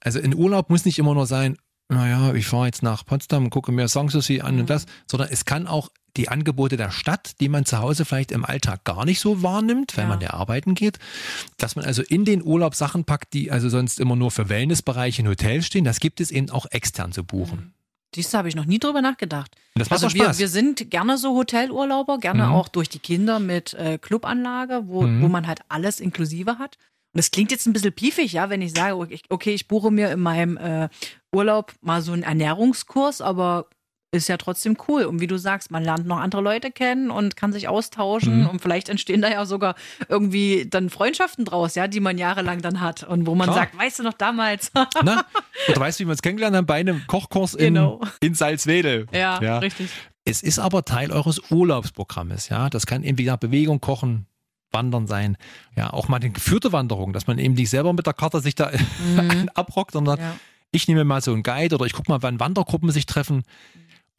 Also 0.02 0.20
in 0.20 0.36
Urlaub 0.36 0.70
muss 0.70 0.84
nicht 0.86 1.00
immer 1.00 1.14
nur 1.14 1.26
sein, 1.26 1.58
naja, 1.90 2.34
ich 2.34 2.48
fahre 2.48 2.66
jetzt 2.66 2.84
nach 2.84 3.06
Potsdam, 3.06 3.50
gucke 3.50 3.72
mir 3.72 3.88
Sanssouci 3.88 4.42
an 4.42 4.60
und 4.60 4.70
das, 4.70 4.88
sondern 5.10 5.30
es 5.32 5.46
kann 5.46 5.68
auch 5.68 5.88
die 6.18 6.30
Angebote 6.30 6.76
der 6.78 6.92
Stadt, 6.92 7.40
die 7.40 7.48
man 7.50 7.66
zu 7.66 7.78
Hause 7.80 8.04
vielleicht 8.06 8.32
im 8.32 8.44
Alltag 8.44 8.84
gar 8.84 9.06
nicht 9.06 9.20
so 9.20 9.44
wahrnimmt, 9.44 9.96
weil 9.96 10.06
Ja. 10.06 10.10
man 10.10 10.22
ja 10.22 10.32
arbeiten 10.34 10.76
geht, 10.76 10.98
dass 11.58 11.76
man 11.76 11.86
also 11.86 12.02
in 12.02 12.26
den 12.26 12.44
Urlaub 12.44 12.76
Sachen 12.76 13.06
packt, 13.06 13.34
die 13.34 13.52
also 13.52 13.70
sonst 13.70 14.00
immer 14.00 14.16
nur 14.16 14.32
für 14.32 14.50
Wellnessbereiche 14.50 15.22
in 15.22 15.28
Hotels 15.28 15.66
stehen, 15.68 15.86
das 15.86 16.00
gibt 16.00 16.20
es 16.20 16.32
eben 16.32 16.50
auch 16.50 16.66
extern 16.72 17.12
zu 17.12 17.24
buchen. 17.24 17.74
Siehst 18.16 18.34
du, 18.34 18.38
habe 18.38 18.48
ich 18.48 18.56
noch 18.56 18.66
nie 18.66 18.80
drüber 18.80 19.02
nachgedacht. 19.02 19.56
Das 19.76 19.90
macht 19.90 20.02
also 20.04 20.16
wir, 20.16 20.24
Spaß. 20.24 20.40
wir 20.40 20.48
sind 20.48 20.90
gerne 20.90 21.18
so 21.18 21.36
Hotelurlauber, 21.36 22.18
gerne 22.20 22.48
Mhm. 22.48 22.54
auch 22.54 22.68
durch 22.70 22.90
die 22.90 23.00
Kinder 23.00 23.40
mit 23.40 23.74
äh, 23.74 23.98
Clubanlage, 23.98 24.84
wo, 24.88 25.04
Mhm. 25.04 25.22
wo 25.22 25.28
man 25.28 25.46
halt 25.46 25.60
alles 25.70 26.00
inklusive 26.00 26.58
hat. 26.58 26.78
Und 27.14 27.20
das 27.20 27.32
klingt 27.32 27.52
jetzt 27.52 27.66
ein 27.68 27.74
bisschen 27.74 27.94
piefig, 27.94 28.32
ja, 28.34 28.50
wenn 28.50 28.62
ich 28.62 28.72
sage, 28.74 28.96
okay, 28.96 29.14
ich- 29.14 29.24
okay, 29.30 29.54
ich 29.54 29.68
buche 29.68 29.92
mir 29.92 30.10
in 30.12 30.20
meinem 30.22 30.56
äh, 30.58 30.88
Urlaub 31.36 31.74
mal 31.82 32.02
so 32.02 32.14
einen 32.14 32.24
Ernährungskurs, 32.24 33.22
aber 33.22 33.68
ist 34.18 34.28
ja 34.30 34.38
trotzdem 34.38 34.78
cool. 34.88 35.04
Und 35.06 35.22
wie 35.22 35.28
du 35.28 35.38
sagst, 35.38 35.72
man 35.72 35.84
lernt 35.84 36.06
noch 36.08 36.18
andere 36.18 36.42
Leute 36.42 36.72
kennen 36.72 37.10
und 37.12 37.36
kann 37.36 37.54
sich 37.54 37.68
austauschen 37.68 38.42
Mhm. 38.42 38.48
und 38.50 38.62
vielleicht 38.62 38.90
entstehen 38.90 39.22
da 39.22 39.30
ja 39.30 39.46
sogar 39.46 39.76
irgendwie 40.10 40.68
dann 40.70 40.90
Freundschaften 40.90 41.46
draus, 41.46 41.76
ja, 41.76 41.88
die 41.88 42.00
man 42.00 42.18
jahrelang 42.18 42.62
dann 42.62 42.82
hat 42.82 43.04
und 43.04 43.26
wo 43.28 43.36
man 43.36 43.46
Klar. 43.48 43.60
sagt, 43.60 43.78
weißt 43.78 44.00
du 44.00 44.04
noch 44.04 44.14
damals? 44.14 44.72
Na? 45.04 45.24
Oder 45.70 45.80
weißt 45.80 46.00
du, 46.00 46.04
wie 46.04 46.08
wir 46.08 46.12
uns 46.12 46.22
kennengelernt 46.22 46.56
haben? 46.56 46.66
Bei 46.66 46.76
einem 46.80 47.06
Kochkurs 47.08 47.54
in, 47.54 47.76
Genau. 47.76 48.02
in 48.20 48.34
Salzwedel. 48.36 49.08
ja, 49.12 49.38
richtig. 49.60 49.90
Es 50.26 50.44
ist 50.44 50.60
aber 50.60 50.84
Teil 50.84 51.12
eures 51.12 51.40
Urlaubsprogrammes, 51.52 52.50
ja. 52.50 52.70
Das 52.70 52.86
kann 52.86 53.04
eben 53.04 53.18
wieder 53.18 53.38
Bewegung, 53.38 53.80
Kochen, 53.80 54.26
Wandern 54.72 55.08
sein. 55.08 55.38
Ja, 55.78 55.94
auch 55.94 56.10
mal 56.10 56.18
eine 56.18 56.30
geführte 56.30 56.74
Wanderung, 56.74 57.14
dass 57.14 57.28
man 57.28 57.40
eben 57.40 57.54
nicht 57.54 57.70
selber 57.70 57.94
mit 57.94 58.06
der 58.06 58.14
Karte 58.14 58.42
sich 58.42 58.54
da 58.56 58.70
abrockt, 59.56 59.92
sondern 59.94 60.20
Mhm. 60.20 60.26
Ja. 60.26 60.36
ich 60.72 60.88
nehme 60.90 61.06
mal 61.06 61.22
so 61.22 61.32
einen 61.32 61.44
Guide 61.44 61.76
oder 61.76 61.86
ich 61.86 61.94
gucke 61.94 62.12
mal, 62.12 62.22
wann 62.22 62.40
Wandergruppen 62.42 62.92
sich 62.92 63.06
treffen. 63.06 63.44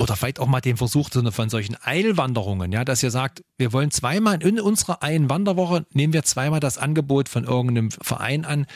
Oder 0.01 0.15
vielleicht 0.15 0.39
auch 0.39 0.47
mal 0.47 0.61
den 0.61 0.77
Versuch 0.77 1.11
von 1.11 1.49
solchen 1.51 1.77
Eilwanderungen, 1.83 2.71
ja, 2.71 2.85
dass 2.85 3.03
ihr 3.03 3.11
sagt, 3.11 3.43
wir 3.57 3.73
wollen 3.73 3.91
zweimal 3.91 4.41
in 4.43 4.61
unserer 4.61 5.03
einen 5.03 5.29
Wanderwoche, 5.29 5.87
nehmen 5.93 6.13
wir 6.13 6.23
zweimal 6.23 6.61
das 6.61 6.79
Angebot 6.79 7.29
von 7.29 7.45
irgendeinem 7.45 7.91
Verein 7.91 8.45
an, 8.45 8.67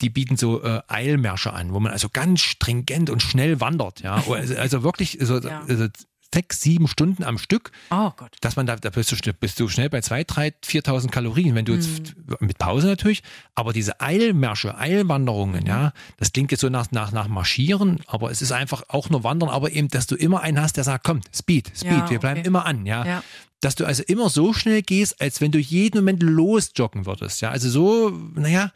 die 0.00 0.10
bieten 0.10 0.36
so 0.36 0.60
äh, 0.62 0.82
Eilmärsche 0.88 1.52
an, 1.52 1.72
wo 1.72 1.78
man 1.78 1.92
also 1.92 2.08
ganz 2.12 2.40
stringent 2.40 3.08
und 3.08 3.22
schnell 3.22 3.60
wandert, 3.60 4.00
ja. 4.00 4.16
Also, 4.28 4.56
also 4.56 4.82
wirklich 4.82 5.18
so, 5.20 5.38
Ja. 5.38 5.62
also 5.68 5.86
sechs, 6.32 6.60
sieben 6.60 6.88
Stunden 6.88 7.24
am 7.24 7.38
Stück, 7.38 7.72
Oh 7.90 8.10
Gott. 8.16 8.36
dass 8.40 8.56
man 8.56 8.66
da, 8.66 8.76
da 8.76 8.90
bist 8.90 9.12
du, 9.12 9.16
schnell- 9.16 9.34
bist 9.38 9.58
du 9.60 9.68
schnell 9.68 9.90
bei 9.90 9.98
2.000, 10.00 10.26
3.000, 10.26 10.52
4.000 10.84 11.10
Kalorien, 11.10 11.54
wenn 11.54 11.64
du 11.64 11.74
jetzt 11.74 12.14
mit 12.40 12.58
Pause 12.58 12.86
natürlich, 12.86 13.22
aber 13.54 13.72
diese 13.72 14.00
Eilmärsche, 14.00 14.76
Eilwanderungen, 14.78 15.66
ja, 15.66 15.92
das 16.16 16.32
klingt 16.32 16.50
jetzt 16.52 16.60
so 16.60 16.68
nach, 16.68 16.90
nach, 16.90 17.12
nach 17.12 17.28
Marschieren, 17.28 18.00
aber 18.06 18.30
es 18.30 18.42
ist 18.42 18.52
einfach 18.52 18.82
auch 18.88 19.10
nur 19.10 19.24
Wandern, 19.24 19.48
aber 19.50 19.72
eben, 19.72 19.88
dass 19.88 20.06
du 20.06 20.14
immer 20.16 20.40
einen 20.40 20.60
hast, 20.60 20.76
der 20.76 20.84
sagt, 20.84 21.04
komm, 21.04 21.20
Speed, 21.34 21.72
Speed, 21.76 21.90
Ja, 21.90 22.10
wir 22.10 22.18
bleiben 22.18 22.40
okay. 22.40 22.46
immer 22.48 22.64
an, 22.66 22.86
ja. 22.86 23.04
Ja. 23.04 23.22
Dass 23.60 23.74
du 23.76 23.84
also 23.84 24.02
immer 24.02 24.28
so 24.28 24.52
schnell 24.52 24.82
gehst, 24.82 25.20
als 25.20 25.40
wenn 25.40 25.52
du 25.52 25.58
jeden 25.58 25.98
Moment 25.98 26.22
losjoggen 26.22 27.06
würdest, 27.06 27.42
ja. 27.42 27.50
Also 27.50 27.68
so, 27.70 28.10
naja, 28.34 28.72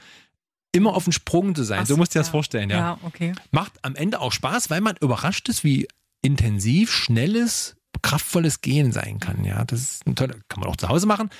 immer 0.72 0.94
auf 0.94 1.04
dem 1.04 1.12
Sprung 1.12 1.54
zu 1.54 1.64
sein, 1.64 1.80
Ach 1.82 1.86
so 1.86 1.96
musst 1.96 2.14
du 2.14 2.18
dir 2.18 2.20
das 2.20 2.28
ja. 2.28 2.32
vorstellen, 2.32 2.70
ja 2.70 2.76
Ja, 2.76 2.98
okay. 3.02 3.32
macht 3.50 3.72
am 3.82 3.96
Ende 3.96 4.20
auch 4.20 4.30
Spaß, 4.32 4.68
weil 4.70 4.80
man 4.82 4.94
überrascht 5.00 5.48
ist, 5.48 5.64
wie 5.64 5.88
intensiv, 6.22 6.90
schnelles, 6.90 7.76
kraftvolles 8.02 8.60
Gehen 8.60 8.92
sein 8.92 9.20
kann. 9.20 9.44
Ja, 9.44 9.64
das 9.64 9.80
ist 9.80 10.06
ein 10.06 10.16
toller, 10.16 10.36
kann 10.48 10.60
man 10.60 10.68
auch 10.68 10.76
zu 10.76 10.88
Hause 10.88 11.06
machen. 11.06 11.30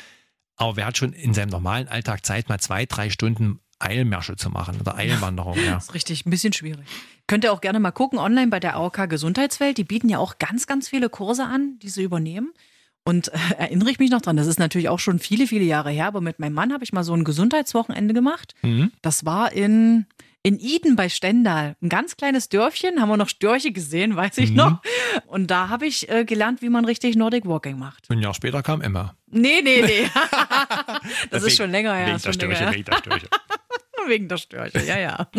Aber 0.56 0.76
wer 0.76 0.86
hat 0.86 0.96
schon 0.96 1.12
in 1.12 1.34
seinem 1.34 1.50
normalen 1.50 1.88
Alltag 1.88 2.24
Zeit, 2.24 2.48
mal 2.48 2.58
zwei, 2.58 2.86
drei 2.86 3.10
Stunden 3.10 3.60
Eilmärsche 3.78 4.36
zu 4.36 4.48
machen 4.48 4.80
oder 4.80 4.96
Eilwanderung? 4.96 5.58
Ja. 5.58 5.74
Das 5.74 5.84
ist 5.84 5.94
richtig, 5.94 6.24
ein 6.24 6.30
bisschen 6.30 6.52
schwierig. 6.52 6.86
Könnt 7.26 7.44
ihr 7.44 7.52
auch 7.52 7.60
gerne 7.60 7.78
mal 7.78 7.90
gucken, 7.90 8.18
online 8.18 8.48
bei 8.48 8.60
der 8.60 8.76
AOK 8.76 9.08
Gesundheitswelt. 9.08 9.76
Die 9.76 9.84
bieten 9.84 10.08
ja 10.08 10.18
auch 10.18 10.38
ganz, 10.38 10.66
ganz 10.66 10.88
viele 10.88 11.10
Kurse 11.10 11.44
an, 11.44 11.78
die 11.80 11.90
sie 11.90 12.02
übernehmen. 12.02 12.52
Und 13.04 13.28
äh, 13.28 13.38
erinnere 13.58 13.90
ich 13.90 13.98
mich 13.98 14.10
noch 14.10 14.20
dran, 14.20 14.36
das 14.36 14.46
ist 14.48 14.58
natürlich 14.58 14.88
auch 14.88 14.98
schon 14.98 15.18
viele, 15.18 15.46
viele 15.46 15.64
Jahre 15.64 15.90
her, 15.90 16.06
aber 16.06 16.20
mit 16.20 16.40
meinem 16.40 16.54
Mann 16.54 16.72
habe 16.72 16.82
ich 16.82 16.92
mal 16.92 17.04
so 17.04 17.14
ein 17.14 17.22
Gesundheitswochenende 17.22 18.14
gemacht. 18.14 18.54
Mhm. 18.62 18.90
Das 19.00 19.24
war 19.24 19.52
in, 19.52 20.06
in 20.46 20.60
Eden 20.60 20.94
bei 20.94 21.08
Stendal. 21.08 21.74
Ein 21.82 21.88
ganz 21.88 22.16
kleines 22.16 22.48
Dörfchen, 22.48 23.00
haben 23.00 23.08
wir 23.08 23.16
noch 23.16 23.28
Störche 23.28 23.72
gesehen, 23.72 24.14
weiß 24.14 24.38
ich 24.38 24.50
Mhm. 24.50 24.56
noch. 24.56 24.82
Und 25.26 25.50
da 25.50 25.68
habe 25.68 25.86
ich 25.86 26.08
äh, 26.08 26.24
gelernt, 26.24 26.62
wie 26.62 26.68
man 26.68 26.84
richtig 26.84 27.16
Nordic 27.16 27.46
Walking 27.46 27.78
macht. 27.78 28.08
Ein 28.10 28.20
Jahr 28.20 28.32
später 28.32 28.62
kam 28.62 28.80
Emma. 28.80 29.16
Nee, 29.26 29.60
nee, 29.64 29.82
nee. 29.82 30.08
das 31.30 31.42
ist 31.42 31.46
Wegen- 31.48 31.56
schon 31.56 31.70
länger 31.72 31.94
her. 31.94 32.06
Wegen 32.06 32.16
ist 32.16 32.24
der 32.26 32.32
länger 32.34 32.54
Störche, 32.56 32.74
wegen 32.74 32.84
der 32.84 32.96
Störche. 32.98 33.26
Wegen 34.08 34.28
der 34.28 34.36
Störche, 34.36 34.84
ja, 34.86 34.98
ja. 34.98 35.28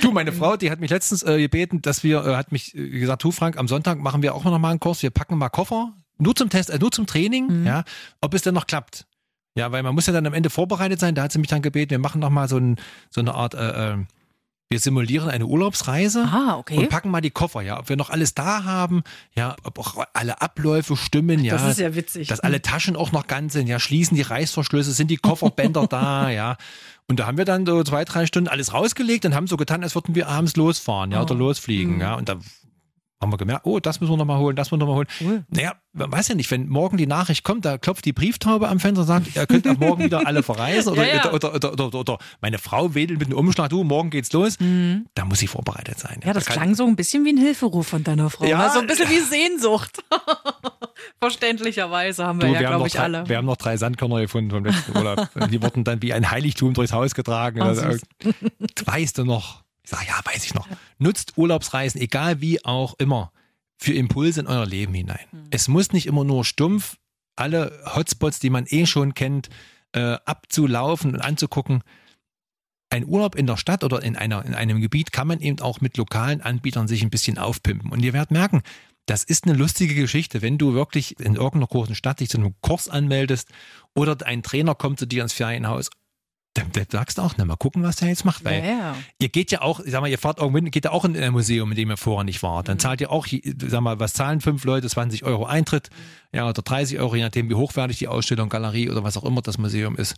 Du, 0.00 0.12
meine 0.12 0.32
Frau, 0.32 0.56
die 0.56 0.70
hat 0.70 0.80
mich 0.80 0.90
letztens 0.90 1.22
äh, 1.24 1.38
gebeten, 1.38 1.82
dass 1.82 2.02
wir, 2.02 2.24
äh, 2.24 2.36
hat 2.36 2.52
mich 2.52 2.74
äh, 2.74 2.88
gesagt, 2.88 3.22
du 3.24 3.32
Frank, 3.32 3.58
am 3.58 3.68
Sonntag 3.68 3.98
machen 3.98 4.22
wir 4.22 4.34
auch 4.34 4.44
noch 4.44 4.58
mal 4.58 4.70
einen 4.70 4.80
Kurs. 4.80 5.02
Wir 5.02 5.10
packen 5.10 5.36
mal 5.36 5.50
Koffer, 5.50 5.92
nur 6.16 6.34
zum 6.34 6.48
Test, 6.48 6.70
äh, 6.70 6.78
nur 6.78 6.90
zum 6.90 7.06
Training, 7.06 7.66
ja, 7.66 7.84
ob 8.22 8.32
es 8.34 8.42
denn 8.42 8.54
noch 8.54 8.66
klappt. 8.66 9.04
Ja, 9.56 9.70
weil 9.72 9.82
man 9.82 9.94
muss 9.94 10.06
ja 10.06 10.12
dann 10.12 10.26
am 10.26 10.34
Ende 10.34 10.50
vorbereitet 10.50 10.98
sein. 11.00 11.14
Da 11.14 11.22
hat 11.22 11.32
sie 11.32 11.38
mich 11.38 11.48
dann 11.48 11.62
gebeten, 11.62 11.90
wir 11.90 11.98
machen 11.98 12.20
noch 12.20 12.30
mal 12.30 12.48
so, 12.48 12.58
ein, 12.58 12.76
so 13.10 13.20
eine 13.20 13.34
Art, 13.34 13.54
äh, 13.54 13.92
äh, 13.92 13.96
wir 14.70 14.80
simulieren 14.80 15.28
eine 15.28 15.46
Urlaubsreise. 15.46 16.24
Ah, 16.24 16.56
okay. 16.58 16.76
Und 16.78 16.88
packen 16.88 17.10
mal 17.10 17.20
die 17.20 17.30
Koffer, 17.30 17.60
ja, 17.62 17.78
ob 17.78 17.88
wir 17.88 17.96
noch 17.96 18.10
alles 18.10 18.34
da 18.34 18.64
haben, 18.64 19.04
ja, 19.36 19.54
ob 19.62 19.78
auch 19.78 20.04
alle 20.12 20.40
Abläufe 20.42 20.96
stimmen, 20.96 21.44
ja. 21.44 21.54
Das 21.54 21.68
ist 21.70 21.78
ja 21.78 21.94
witzig. 21.94 22.26
Dass 22.28 22.40
alle 22.40 22.62
Taschen 22.62 22.96
auch 22.96 23.12
noch 23.12 23.26
ganz 23.28 23.52
sind, 23.52 23.68
ja, 23.68 23.78
schließen 23.78 24.16
die 24.16 24.22
Reißverschlüsse, 24.22 24.92
sind 24.92 25.10
die 25.10 25.18
Kofferbänder 25.18 25.86
da, 25.90 26.30
ja. 26.30 26.56
Und 27.06 27.20
da 27.20 27.26
haben 27.26 27.36
wir 27.38 27.44
dann 27.44 27.66
so 27.66 27.84
zwei, 27.84 28.04
drei 28.04 28.26
Stunden 28.26 28.48
alles 28.48 28.72
rausgelegt 28.72 29.24
und 29.26 29.34
haben 29.34 29.46
so 29.46 29.56
getan, 29.56 29.84
als 29.84 29.94
würden 29.94 30.14
wir 30.16 30.26
abends 30.28 30.56
losfahren, 30.56 31.12
ja, 31.12 31.22
oder 31.22 31.34
Oh. 31.34 31.38
losfliegen, 31.38 31.96
Mhm. 31.96 32.00
ja. 32.00 32.14
Und 32.14 32.28
da 32.28 32.36
haben 33.24 33.32
wir 33.32 33.36
gemerkt, 33.38 33.62
oh, 33.66 33.80
das 33.80 34.00
müssen 34.00 34.12
wir 34.12 34.16
nochmal 34.16 34.38
holen, 34.38 34.54
das 34.56 34.70
müssen 34.70 34.80
wir 34.82 34.86
nochmal 34.86 34.96
holen. 34.96 35.08
Cool. 35.20 35.44
Naja, 35.48 35.74
man 35.92 36.10
weiß 36.12 36.28
ja 36.28 36.34
nicht, 36.34 36.50
wenn 36.50 36.68
morgen 36.68 36.96
die 36.96 37.06
Nachricht 37.06 37.44
kommt, 37.44 37.64
da 37.64 37.78
klopft 37.78 38.04
die 38.04 38.12
Brieftaube 38.12 38.68
am 38.68 38.80
Fenster 38.80 39.02
und 39.02 39.06
sagt, 39.06 39.34
ihr 39.34 39.46
könnt 39.46 39.66
ab 39.66 39.78
morgen 39.78 40.04
wieder 40.04 40.26
alle 40.26 40.42
verreisen 40.42 40.92
oder, 40.92 41.06
Ja, 41.06 41.16
ja. 41.16 41.32
Oder, 41.32 41.54
oder, 41.54 41.72
oder, 41.72 41.94
oder, 41.94 42.18
meine 42.40 42.58
Frau 42.58 42.94
wedelt 42.94 43.18
mit 43.18 43.28
einem 43.28 43.38
Umschlag, 43.38 43.70
du, 43.70 43.84
morgen 43.84 44.10
geht's 44.10 44.32
los. 44.32 44.56
Da 45.14 45.24
muss 45.24 45.38
sie 45.38 45.46
vorbereitet 45.46 45.98
sein. 45.98 46.18
Mhm. 46.22 46.26
Ja, 46.28 46.32
das 46.32 46.44
Da 46.44 46.52
klang 46.54 46.74
so 46.74 46.86
ein 46.86 46.96
bisschen 46.96 47.24
wie 47.24 47.30
ein 47.32 47.38
Hilferuf 47.38 47.86
von 47.88 48.04
deiner 48.04 48.30
Frau. 48.30 48.44
Ja, 48.44 48.64
Ja, 48.64 48.70
so 48.72 48.80
ein 48.80 48.86
bisschen 48.86 49.08
wie 49.10 49.18
Sehnsucht. 49.20 50.02
Verständlicherweise 51.20 52.24
haben 52.24 52.40
wir 52.40 52.48
Du, 52.48 52.54
ja, 52.54 52.60
glaube 52.70 52.86
ich, 52.86 52.92
drei, 52.94 53.02
alle. 53.04 53.28
wir 53.28 53.36
haben 53.36 53.46
noch 53.46 53.56
drei 53.56 53.76
Sandkörner 53.76 54.20
gefunden 54.20 54.50
vom 54.50 54.64
letzten 54.64 54.96
Urlaub. 54.96 55.28
Die 55.50 55.62
wurden 55.62 55.84
dann 55.84 56.02
wie 56.02 56.12
ein 56.12 56.30
Heiligtum 56.30 56.74
durchs 56.74 56.92
Haus 56.92 57.14
getragen. 57.14 57.60
Oh, 57.60 57.64
Also, 57.64 57.82
weißt 58.84 59.18
du 59.18 59.24
noch? 59.24 59.63
Ich 59.84 59.90
sage, 59.90 60.06
ja, 60.08 60.20
weiß 60.24 60.44
ich 60.44 60.54
noch. 60.54 60.66
Nutzt 60.98 61.36
Urlaubsreisen, 61.36 62.00
egal 62.00 62.40
wie 62.40 62.64
auch 62.64 62.94
immer, 62.98 63.32
für 63.76 63.92
Impulse 63.92 64.40
in 64.40 64.46
euer 64.46 64.66
Leben 64.66 64.94
hinein. 64.94 65.26
Hm. 65.30 65.46
Es 65.50 65.68
muss 65.68 65.92
nicht 65.92 66.06
immer 66.06 66.24
nur 66.24 66.44
stumpf 66.44 66.96
alle 67.36 67.80
Hotspots, 67.94 68.38
die 68.38 68.50
man 68.50 68.66
eh 68.68 68.86
schon 68.86 69.14
kennt, 69.14 69.48
äh, 69.92 70.16
abzulaufen 70.24 71.14
und 71.14 71.20
anzugucken. 71.20 71.82
Ein 72.90 73.06
Urlaub 73.06 73.34
in 73.34 73.46
der 73.46 73.56
Stadt 73.56 73.82
oder 73.82 74.02
in, 74.02 74.16
einer, 74.16 74.44
in 74.44 74.54
einem 74.54 74.80
Gebiet 74.80 75.12
kann 75.12 75.26
man 75.26 75.40
eben 75.40 75.60
auch 75.60 75.80
mit 75.80 75.96
lokalen 75.96 76.40
Anbietern 76.40 76.86
sich 76.86 77.02
ein 77.02 77.10
bisschen 77.10 77.38
aufpimpen. 77.38 77.90
Und 77.90 78.04
ihr 78.04 78.12
werdet 78.12 78.30
merken, 78.30 78.62
das 79.06 79.24
ist 79.24 79.44
eine 79.44 79.54
lustige 79.54 79.94
Geschichte, 79.94 80.42
wenn 80.42 80.58
du 80.58 80.74
wirklich 80.74 81.18
in 81.18 81.34
irgendeiner 81.34 81.66
großen 81.66 81.94
Stadt 81.94 82.20
dich 82.20 82.30
zu 82.30 82.38
einem 82.38 82.54
Kurs 82.60 82.88
anmeldest 82.88 83.48
oder 83.94 84.16
ein 84.24 84.42
Trainer 84.42 84.74
kommt 84.74 84.98
zu 84.98 85.06
dir 85.06 85.22
ins 85.22 85.32
Ferienhaus. 85.32 85.90
Dann, 86.54 86.70
dann 86.70 86.86
sagst 86.88 87.18
du 87.18 87.22
auch, 87.22 87.34
na 87.36 87.44
mal 87.44 87.56
gucken, 87.56 87.82
was 87.82 87.96
der 87.96 88.08
jetzt 88.08 88.24
macht. 88.24 88.44
Weil 88.44 88.60
ja, 88.64 88.70
ja. 88.70 88.96
ihr 89.18 89.28
geht 89.28 89.50
ja 89.50 89.60
auch, 89.62 89.80
sag 89.84 90.00
mal, 90.00 90.08
ihr 90.08 90.18
fahrt 90.18 90.38
irgendwo 90.38 90.58
hin, 90.58 90.70
geht 90.70 90.84
ja 90.84 90.92
auch 90.92 91.04
in 91.04 91.16
ein 91.16 91.32
Museum, 91.32 91.70
in 91.72 91.76
dem 91.76 91.90
ihr 91.90 91.96
vorher 91.96 92.22
nicht 92.24 92.42
wart. 92.44 92.66
Mhm. 92.66 92.68
Dann 92.68 92.78
zahlt 92.78 93.00
ihr 93.00 93.10
auch, 93.10 93.26
sag 93.26 93.80
mal, 93.80 93.98
was 93.98 94.12
zahlen 94.12 94.40
fünf 94.40 94.64
Leute, 94.64 94.88
20 94.88 95.24
Euro 95.24 95.46
Eintritt, 95.46 95.90
ja, 96.32 96.48
oder 96.48 96.62
30 96.62 97.00
Euro, 97.00 97.16
je 97.16 97.22
nachdem, 97.24 97.50
wie 97.50 97.54
hochwertig 97.54 97.98
die 97.98 98.06
Ausstellung, 98.08 98.48
Galerie 98.48 98.88
oder 98.88 99.02
was 99.02 99.16
auch 99.16 99.24
immer 99.24 99.42
das 99.42 99.58
Museum 99.58 99.96
ist. 99.96 100.14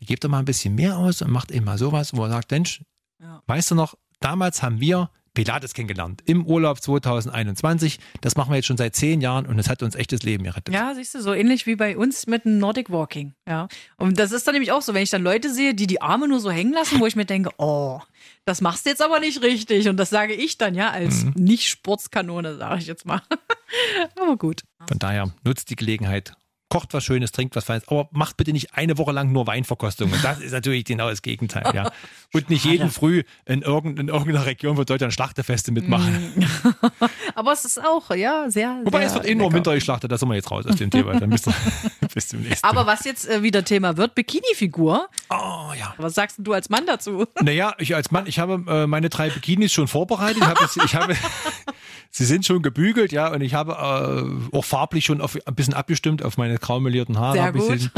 Die 0.00 0.06
gebt 0.06 0.24
doch 0.24 0.28
mal 0.30 0.38
ein 0.38 0.44
bisschen 0.46 0.74
mehr 0.74 0.96
aus 0.96 1.20
und 1.22 1.30
macht 1.30 1.50
eben 1.50 1.66
mal 1.66 1.76
sowas, 1.76 2.14
wo 2.16 2.24
er 2.24 2.30
sagt, 2.30 2.50
Mensch, 2.50 2.82
Ja. 3.20 3.42
weißt 3.46 3.70
du 3.70 3.74
noch, 3.74 3.94
damals 4.20 4.62
haben 4.62 4.80
wir 4.80 5.10
Pilates 5.34 5.74
kennengelernt 5.74 6.22
im 6.26 6.44
Urlaub 6.46 6.80
2021. 6.82 7.98
Das 8.20 8.36
machen 8.36 8.50
wir 8.50 8.56
jetzt 8.56 8.66
schon 8.66 8.76
seit 8.76 8.94
zehn 8.96 9.20
Jahren 9.20 9.46
und 9.46 9.58
es 9.58 9.68
hat 9.68 9.82
uns 9.82 9.94
echtes 9.94 10.22
Leben 10.22 10.44
gerettet. 10.44 10.74
Ja, 10.74 10.94
siehst 10.94 11.14
du, 11.14 11.20
so 11.22 11.32
ähnlich 11.32 11.66
wie 11.66 11.76
bei 11.76 11.96
uns 11.96 12.26
mit 12.26 12.44
dem 12.44 12.58
Nordic 12.58 12.90
Walking. 12.90 13.34
Ja. 13.48 13.68
Und 13.96 14.18
das 14.18 14.32
ist 14.32 14.46
dann 14.46 14.54
nämlich 14.54 14.72
auch 14.72 14.82
so, 14.82 14.94
wenn 14.94 15.02
ich 15.02 15.10
dann 15.10 15.22
Leute 15.22 15.52
sehe, 15.52 15.74
die 15.74 15.86
die 15.86 16.02
Arme 16.02 16.28
nur 16.28 16.40
so 16.40 16.50
hängen 16.50 16.72
lassen, 16.72 17.00
wo 17.00 17.06
ich 17.06 17.16
mir 17.16 17.24
denke, 17.26 17.50
oh, 17.58 18.00
das 18.44 18.60
machst 18.60 18.86
du 18.86 18.90
jetzt 18.90 19.02
aber 19.02 19.20
nicht 19.20 19.42
richtig. 19.42 19.88
Und 19.88 19.96
das 19.96 20.10
sage 20.10 20.34
ich 20.34 20.58
dann 20.58 20.74
ja 20.74 20.90
als 20.90 21.24
Mhm. 21.24 21.32
Nicht-Sportskanone, 21.36 22.56
sage 22.56 22.78
ich 22.80 22.86
jetzt 22.86 23.06
mal. 23.06 23.22
aber 24.20 24.36
gut. 24.36 24.62
Von 24.86 24.98
daher 24.98 25.32
nutzt 25.44 25.70
die 25.70 25.76
Gelegenheit, 25.76 26.32
kocht 26.68 26.92
was 26.94 27.04
Schönes, 27.04 27.32
trinkt 27.32 27.56
was 27.56 27.64
Feines, 27.64 27.88
aber 27.88 28.08
macht 28.12 28.36
bitte 28.36 28.52
nicht 28.52 28.74
eine 28.74 28.98
Woche 28.98 29.12
lang 29.12 29.32
nur 29.32 29.46
Weinverkostung. 29.46 30.12
Und 30.12 30.22
das 30.22 30.40
ist 30.40 30.52
natürlich 30.52 30.84
genau 30.84 31.08
das 31.08 31.22
Gegenteil, 31.22 31.74
ja. 31.74 31.90
Und 32.34 32.50
nicht 32.50 32.64
jeden 32.64 32.90
Früh 32.90 33.22
in, 33.46 33.62
irgendein, 33.62 34.08
in 34.08 34.14
irgendeiner 34.14 34.44
Region 34.44 34.76
von 34.76 34.84
Deutschland 34.84 35.14
Schlachtefeste 35.14 35.72
mitmachen. 35.72 36.46
Aber 37.38 37.52
es 37.52 37.64
ist 37.64 37.78
auch, 37.80 38.10
ja, 38.16 38.50
sehr. 38.50 38.80
Wobei 38.82 38.98
sehr 38.98 39.06
es 39.06 39.14
wird 39.14 39.26
eh 39.26 39.34
nur 39.36 39.46
im. 39.46 39.52
Winter 39.54 39.72
geschlachtet, 39.72 40.10
da 40.10 40.18
sind 40.18 40.28
wir 40.28 40.34
jetzt 40.34 40.50
raus 40.50 40.66
aus 40.66 40.74
dem 40.74 40.90
Thema. 40.90 41.20
Dann 41.20 41.30
bist 41.30 41.46
du 41.46 41.52
bis 42.14 42.26
zum 42.26 42.40
nächsten 42.40 42.66
Aber 42.66 42.84
was 42.84 43.04
jetzt 43.04 43.28
äh, 43.28 43.44
wieder 43.44 43.64
Thema 43.64 43.96
wird, 43.96 44.16
Bikini-Figur. 44.16 45.08
Oh 45.30 45.72
ja. 45.78 45.94
Was 45.98 46.14
sagst 46.14 46.38
du 46.40 46.52
als 46.52 46.68
Mann 46.68 46.84
dazu? 46.84 47.26
Naja, 47.40 47.74
ich 47.78 47.94
als 47.94 48.10
Mann, 48.10 48.26
ich 48.26 48.40
habe 48.40 48.60
äh, 48.66 48.86
meine 48.88 49.08
drei 49.08 49.30
Bikinis 49.30 49.72
schon 49.72 49.86
vorbereitet. 49.86 50.38
Ich 50.42 50.48
habe, 50.48 50.60
jetzt- 50.62 50.76
ich 50.84 50.94
habe 50.96 51.14
sie 52.10 52.24
sind 52.24 52.44
schon 52.44 52.60
gebügelt, 52.60 53.12
ja, 53.12 53.28
und 53.32 53.40
ich 53.40 53.54
habe 53.54 53.72
äh, 54.52 54.56
auch 54.56 54.64
farblich 54.64 55.04
schon 55.04 55.20
auf, 55.20 55.38
ein 55.46 55.54
bisschen 55.54 55.74
abgestimmt 55.74 56.24
auf 56.24 56.38
meine 56.38 56.58
graumelierten 56.58 57.20
Haare. 57.20 57.36
Sehr 57.38 57.52
gut. 57.52 57.90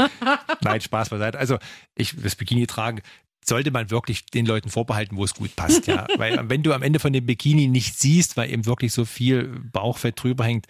Nein, 0.61 0.81
Spaß 0.81 1.09
beiseite. 1.09 1.39
Also 1.39 1.57
ich 1.95 2.15
das 2.21 2.35
Bikini 2.35 2.67
tragen 2.67 3.01
sollte 3.43 3.71
man 3.71 3.89
wirklich 3.89 4.25
den 4.27 4.45
Leuten 4.45 4.69
vorbehalten, 4.69 5.17
wo 5.17 5.23
es 5.23 5.33
gut 5.33 5.55
passt, 5.55 5.87
ja. 5.87 6.07
Weil 6.17 6.49
wenn 6.49 6.63
du 6.63 6.73
am 6.73 6.83
Ende 6.83 6.99
von 6.99 7.13
dem 7.13 7.25
Bikini 7.25 7.67
nicht 7.67 7.99
siehst, 7.99 8.37
weil 8.37 8.51
eben 8.51 8.65
wirklich 8.65 8.93
so 8.93 9.05
viel 9.05 9.47
Bauchfett 9.71 10.21
drüber 10.21 10.45
hängt, 10.45 10.67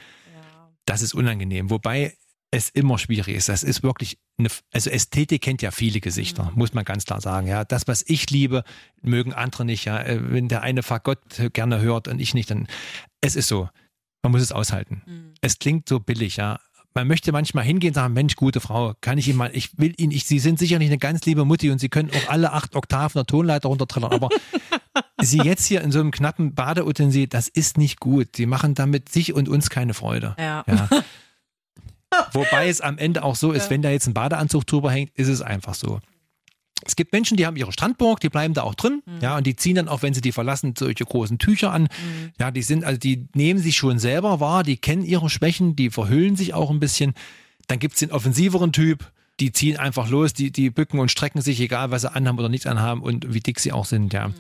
das 0.85 1.01
ist 1.01 1.13
unangenehm. 1.13 1.69
Wobei 1.69 2.15
es 2.51 2.69
immer 2.69 2.97
schwierig 2.97 3.35
ist. 3.35 3.49
Das 3.49 3.63
ist 3.63 3.81
wirklich 3.81 4.19
eine, 4.37 4.49
also 4.73 4.89
Ästhetik 4.89 5.41
kennt 5.41 5.61
ja 5.61 5.71
viele 5.71 6.01
Gesichter, 6.01 6.51
muss 6.55 6.73
man 6.73 6.83
ganz 6.83 7.05
klar 7.05 7.21
sagen. 7.21 7.47
Ja, 7.47 7.63
das, 7.63 7.87
was 7.87 8.03
ich 8.05 8.29
liebe, 8.29 8.63
mögen 9.01 9.33
andere 9.33 9.63
nicht. 9.63 9.85
Ja, 9.85 10.01
Äh, 10.01 10.19
wenn 10.31 10.49
der 10.49 10.61
eine 10.61 10.83
Fagott 10.83 11.19
gerne 11.53 11.79
hört 11.79 12.07
und 12.07 12.19
ich 12.19 12.33
nicht, 12.33 12.51
dann 12.51 12.67
es 13.21 13.35
ist 13.35 13.47
so. 13.47 13.69
Man 14.23 14.33
muss 14.33 14.41
es 14.41 14.51
aushalten. 14.51 15.01
Es 15.41 15.57
klingt 15.57 15.89
so 15.89 15.99
billig, 15.99 16.35
ja. 16.37 16.59
Man 16.93 17.07
möchte 17.07 17.31
manchmal 17.31 17.63
hingehen 17.63 17.91
und 17.91 17.95
sagen, 17.95 18.13
Mensch, 18.13 18.35
gute 18.35 18.59
Frau, 18.59 18.93
kann 18.99 19.17
ich 19.17 19.27
Ihnen 19.27 19.37
mal, 19.37 19.49
ich 19.53 19.77
will 19.77 19.93
Ihnen, 19.97 20.11
ich, 20.11 20.25
Sie 20.25 20.39
sind 20.39 20.59
sicherlich 20.59 20.89
eine 20.89 20.97
ganz 20.97 21.25
liebe 21.25 21.45
Mutti 21.45 21.69
und 21.69 21.79
Sie 21.79 21.89
können 21.89 22.09
auch 22.11 22.29
alle 22.29 22.51
acht 22.51 22.75
Oktaven 22.75 23.19
der 23.19 23.25
Tonleiter 23.25 23.69
runtertrillern, 23.69 24.11
aber 24.11 24.29
Sie 25.21 25.37
jetzt 25.37 25.65
hier 25.65 25.81
in 25.81 25.91
so 25.91 25.99
einem 25.99 26.11
knappen 26.11 26.53
Badeutensil, 26.53 27.27
das 27.27 27.47
ist 27.47 27.77
nicht 27.77 27.99
gut. 27.99 28.35
Sie 28.35 28.45
machen 28.45 28.75
damit 28.75 29.09
sich 29.09 29.33
und 29.33 29.47
uns 29.47 29.69
keine 29.69 29.93
Freude. 29.93 30.35
Ja. 30.37 30.65
Ja. 30.67 30.89
Wobei 32.33 32.67
es 32.67 32.81
am 32.81 32.97
Ende 32.97 33.23
auch 33.23 33.35
so 33.35 33.53
ist, 33.53 33.69
wenn 33.69 33.81
da 33.81 33.89
jetzt 33.89 34.07
ein 34.07 34.13
Badeanzug 34.13 34.67
drüber 34.67 34.91
hängt, 34.91 35.11
ist 35.17 35.29
es 35.29 35.41
einfach 35.41 35.75
so. 35.75 35.99
Es 36.85 36.95
gibt 36.95 37.13
Menschen, 37.13 37.37
die 37.37 37.45
haben 37.45 37.55
ihre 37.55 37.71
Strandburg, 37.71 38.19
die 38.19 38.29
bleiben 38.29 38.53
da 38.53 38.63
auch 38.63 38.75
drin, 38.75 39.03
ja, 39.21 39.37
und 39.37 39.45
die 39.45 39.55
ziehen 39.55 39.75
dann 39.75 39.87
auch, 39.87 40.01
wenn 40.01 40.13
sie 40.13 40.21
die 40.21 40.31
verlassen, 40.31 40.73
solche 40.77 41.05
großen 41.05 41.37
Tücher 41.37 41.71
an. 41.71 41.87
Ja, 42.39 42.51
die 42.51 42.63
sind, 42.63 42.83
also 42.83 42.99
die 42.99 43.27
nehmen 43.35 43.59
sich 43.59 43.75
schon 43.75 43.99
selber 43.99 44.39
wahr, 44.39 44.63
die 44.63 44.77
kennen 44.77 45.03
ihre 45.03 45.29
Schwächen, 45.29 45.75
die 45.75 45.89
verhüllen 45.89 46.35
sich 46.35 46.53
auch 46.53 46.69
ein 46.69 46.79
bisschen. 46.79 47.13
Dann 47.67 47.79
gibt 47.79 47.93
es 47.93 47.99
den 47.99 48.11
offensiveren 48.11 48.71
Typ, 48.71 49.11
die 49.39 49.51
ziehen 49.51 49.77
einfach 49.77 50.09
los, 50.09 50.33
die, 50.33 50.51
die 50.51 50.69
bücken 50.69 50.99
und 50.99 51.11
strecken 51.11 51.41
sich, 51.41 51.59
egal 51.59 51.91
was 51.91 52.01
sie 52.01 52.11
anhaben 52.11 52.39
oder 52.39 52.49
nicht 52.49 52.67
anhaben 52.67 53.01
und 53.01 53.33
wie 53.33 53.39
dick 53.39 53.59
sie 53.59 53.71
auch 53.71 53.85
sind, 53.85 54.13
ja. 54.13 54.31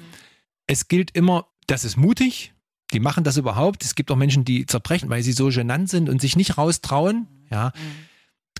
Es 0.67 0.87
gilt 0.87 1.11
immer, 1.11 1.47
das 1.67 1.83
ist 1.83 1.97
mutig, 1.97 2.53
die 2.93 2.99
machen 2.99 3.23
das 3.23 3.37
überhaupt. 3.37 3.83
Es 3.83 3.95
gibt 3.95 4.11
auch 4.11 4.15
Menschen, 4.15 4.45
die 4.45 4.65
zerbrechen, 4.65 5.09
weil 5.09 5.23
sie 5.23 5.31
so 5.31 5.49
genannt 5.49 5.89
sind 5.89 6.09
und 6.09 6.21
sich 6.21 6.35
nicht 6.35 6.57
raustrauen. 6.57 7.27
Ja. 7.49 7.71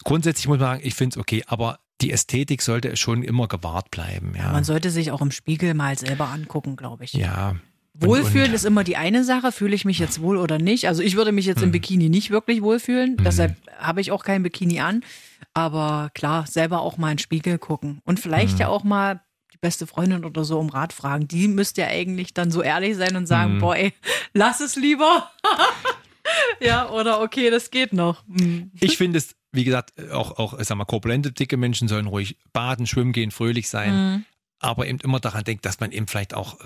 Grundsätzlich 0.04 0.48
muss 0.48 0.60
man 0.60 0.68
sagen, 0.68 0.82
ich 0.84 0.96
finde 0.96 1.16
es 1.16 1.18
okay, 1.18 1.44
aber 1.48 1.80
die 2.02 2.12
Ästhetik 2.12 2.62
sollte 2.62 2.96
schon 2.98 3.24
immer 3.24 3.48
gewahrt 3.48 3.92
bleiben. 3.92 4.34
Ja. 4.38 4.52
Man 4.52 4.64
sollte 4.64 4.90
sich 4.90 5.12
auch 5.12 5.22
im 5.22 5.32
Spiegel 5.32 5.74
mal 5.74 5.98
selber 5.98 6.28
angucken, 6.30 6.76
glaube 6.76 7.04
ich. 7.06 7.14
ja. 7.14 7.56
Und- 8.00 8.08
Wohlfühlen 8.08 8.48
und- 8.50 8.54
ist 8.56 8.64
immer 8.66 8.84
die 8.86 8.96
eine 8.96 9.24
Sache. 9.26 9.52
Fühle 9.52 9.76
ich 9.76 9.84
mich 9.86 10.00
jetzt 10.00 10.22
wohl 10.22 10.38
oder 10.38 10.58
nicht? 10.58 10.88
Also 10.88 11.04
ich 11.04 11.18
würde 11.18 11.34
mich 11.34 11.46
jetzt 11.46 11.58
Mhm. 11.60 11.66
im 11.66 11.72
Bikini 11.74 12.08
nicht 12.10 12.32
wirklich 12.32 12.62
wohlfühlen. 12.62 13.18
Deshalb 13.18 13.56
habe 13.78 14.00
ich 14.00 14.12
auch 14.12 14.24
kein 14.24 14.44
Bikini 14.44 14.80
an. 14.80 15.04
Aber 15.54 16.10
klar, 16.14 16.48
selber 16.48 16.82
auch 16.82 16.98
mal 16.98 17.12
in 17.12 17.18
den 17.18 17.20
Spiegel 17.22 17.58
gucken. 17.58 18.00
Und 18.06 18.20
vielleicht 18.22 18.54
Mhm. 18.54 18.60
ja 18.62 18.68
auch 18.70 18.86
mal 18.86 19.22
die 19.54 19.58
beste 19.60 19.88
Freundin 19.88 20.24
oder 20.24 20.46
so 20.46 20.58
um 20.58 20.70
Rat 20.70 20.94
fragen. 20.94 21.28
Die 21.28 21.50
müsste 21.50 21.82
ja 21.82 21.88
eigentlich 21.88 22.34
dann 22.34 22.50
so 22.50 22.62
ehrlich 22.64 22.96
sein 22.96 23.16
und 23.18 23.28
sagen, 23.28 23.56
Mhm. 23.56 23.60
boah, 23.60 23.76
ey, 23.76 23.94
lass 24.34 24.62
es 24.62 24.78
lieber. 24.78 25.30
ja, 26.62 26.90
oder 26.90 27.22
okay, 27.22 27.50
das 27.50 27.72
geht 27.72 27.94
noch. 27.94 28.24
Mhm. 28.28 28.72
Ich 28.80 28.98
finde 28.98 29.18
es, 29.18 29.36
wie 29.52 29.64
gesagt, 29.64 29.94
auch, 30.12 30.38
auch 30.40 30.58
ich 30.60 30.68
sag 30.68 30.78
mal, 30.78 30.86
korpulente, 30.86 31.32
dicke 31.32 31.58
Menschen 31.58 31.88
sollen 31.88 32.08
ruhig 32.08 32.38
baden, 32.54 32.88
schwimmen 32.88 33.12
gehen, 33.14 33.32
fröhlich 33.32 33.70
sein. 33.70 33.94
Mhm. 33.94 34.26
aber 34.60 34.88
eben 34.88 35.00
immer 35.00 35.20
daran 35.20 35.44
denkt, 35.44 35.66
dass 35.66 35.80
man 35.80 35.92
eben 35.92 36.08
vielleicht 36.08 36.34
auch 36.34 36.60
äh, 36.60 36.64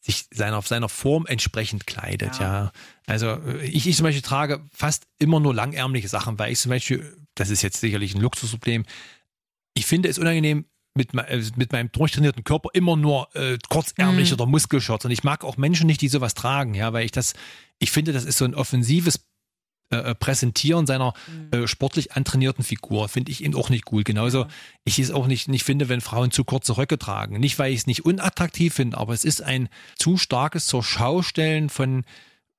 sich 0.00 0.26
seiner, 0.32 0.62
seiner 0.62 0.88
Form 0.88 1.26
entsprechend 1.26 1.86
kleidet, 1.86 2.38
ja. 2.38 2.64
Ja. 2.64 2.72
Also 3.06 3.26
äh, 3.30 3.66
ich, 3.66 3.86
ich 3.86 3.96
zum 3.96 4.04
Beispiel 4.04 4.22
trage 4.22 4.60
fast 4.72 5.06
immer 5.18 5.40
nur 5.40 5.54
langärmliche 5.54 6.08
Sachen, 6.08 6.38
weil 6.38 6.52
ich 6.52 6.58
zum 6.60 6.70
Beispiel, 6.70 7.16
das 7.34 7.50
ist 7.50 7.62
jetzt 7.62 7.80
sicherlich 7.80 8.14
ein 8.14 8.20
Luxusproblem, 8.20 8.84
ich 9.74 9.86
finde 9.86 10.08
es 10.08 10.18
unangenehm, 10.18 10.66
mit, 10.94 11.14
äh, 11.14 11.42
mit 11.56 11.72
meinem 11.72 11.90
durchtrainierten 11.90 12.44
Körper 12.44 12.68
immer 12.74 12.96
nur 12.96 13.34
äh, 13.34 13.58
kurzärmlich 13.68 14.30
Mhm. 14.30 14.34
oder 14.34 14.46
Muskelshorts. 14.46 15.04
Und 15.04 15.10
ich 15.10 15.24
mag 15.24 15.42
auch 15.44 15.56
Menschen 15.56 15.86
nicht, 15.86 16.00
die 16.00 16.08
sowas 16.08 16.34
tragen, 16.34 16.74
ja, 16.74 16.92
weil 16.92 17.04
ich 17.04 17.12
das, 17.12 17.34
ich 17.78 17.90
finde, 17.90 18.12
das 18.12 18.24
ist 18.24 18.38
so 18.38 18.44
ein 18.44 18.54
offensives 18.54 19.18
äh, 19.92 19.96
äh, 19.96 20.14
Präsentieren 20.14 20.86
seiner 20.86 21.12
Mhm. 21.28 21.64
äh, 21.64 21.66
sportlich 21.68 22.12
antrainierten 22.12 22.64
Figur 22.64 23.08
finde 23.08 23.30
ich 23.30 23.44
eben 23.44 23.54
auch 23.54 23.68
nicht 23.68 23.92
cool. 23.92 24.04
Genauso 24.04 24.46
ich 24.84 24.98
es 24.98 25.10
auch 25.10 25.26
nicht, 25.26 25.48
nicht 25.48 25.64
finde, 25.64 25.88
wenn 25.88 26.00
Frauen 26.00 26.30
zu 26.30 26.44
kurze 26.44 26.76
Röcke 26.78 26.98
tragen. 26.98 27.38
Nicht, 27.38 27.58
weil 27.58 27.72
ich 27.72 27.80
es 27.80 27.86
nicht 27.86 28.04
unattraktiv 28.04 28.74
finde, 28.74 28.96
aber 28.96 29.12
es 29.12 29.24
ist 29.24 29.42
ein 29.42 29.68
zu 29.98 30.16
starkes 30.16 30.66
zur 30.66 30.82
Schaustellen 30.82 31.68
von 31.68 32.04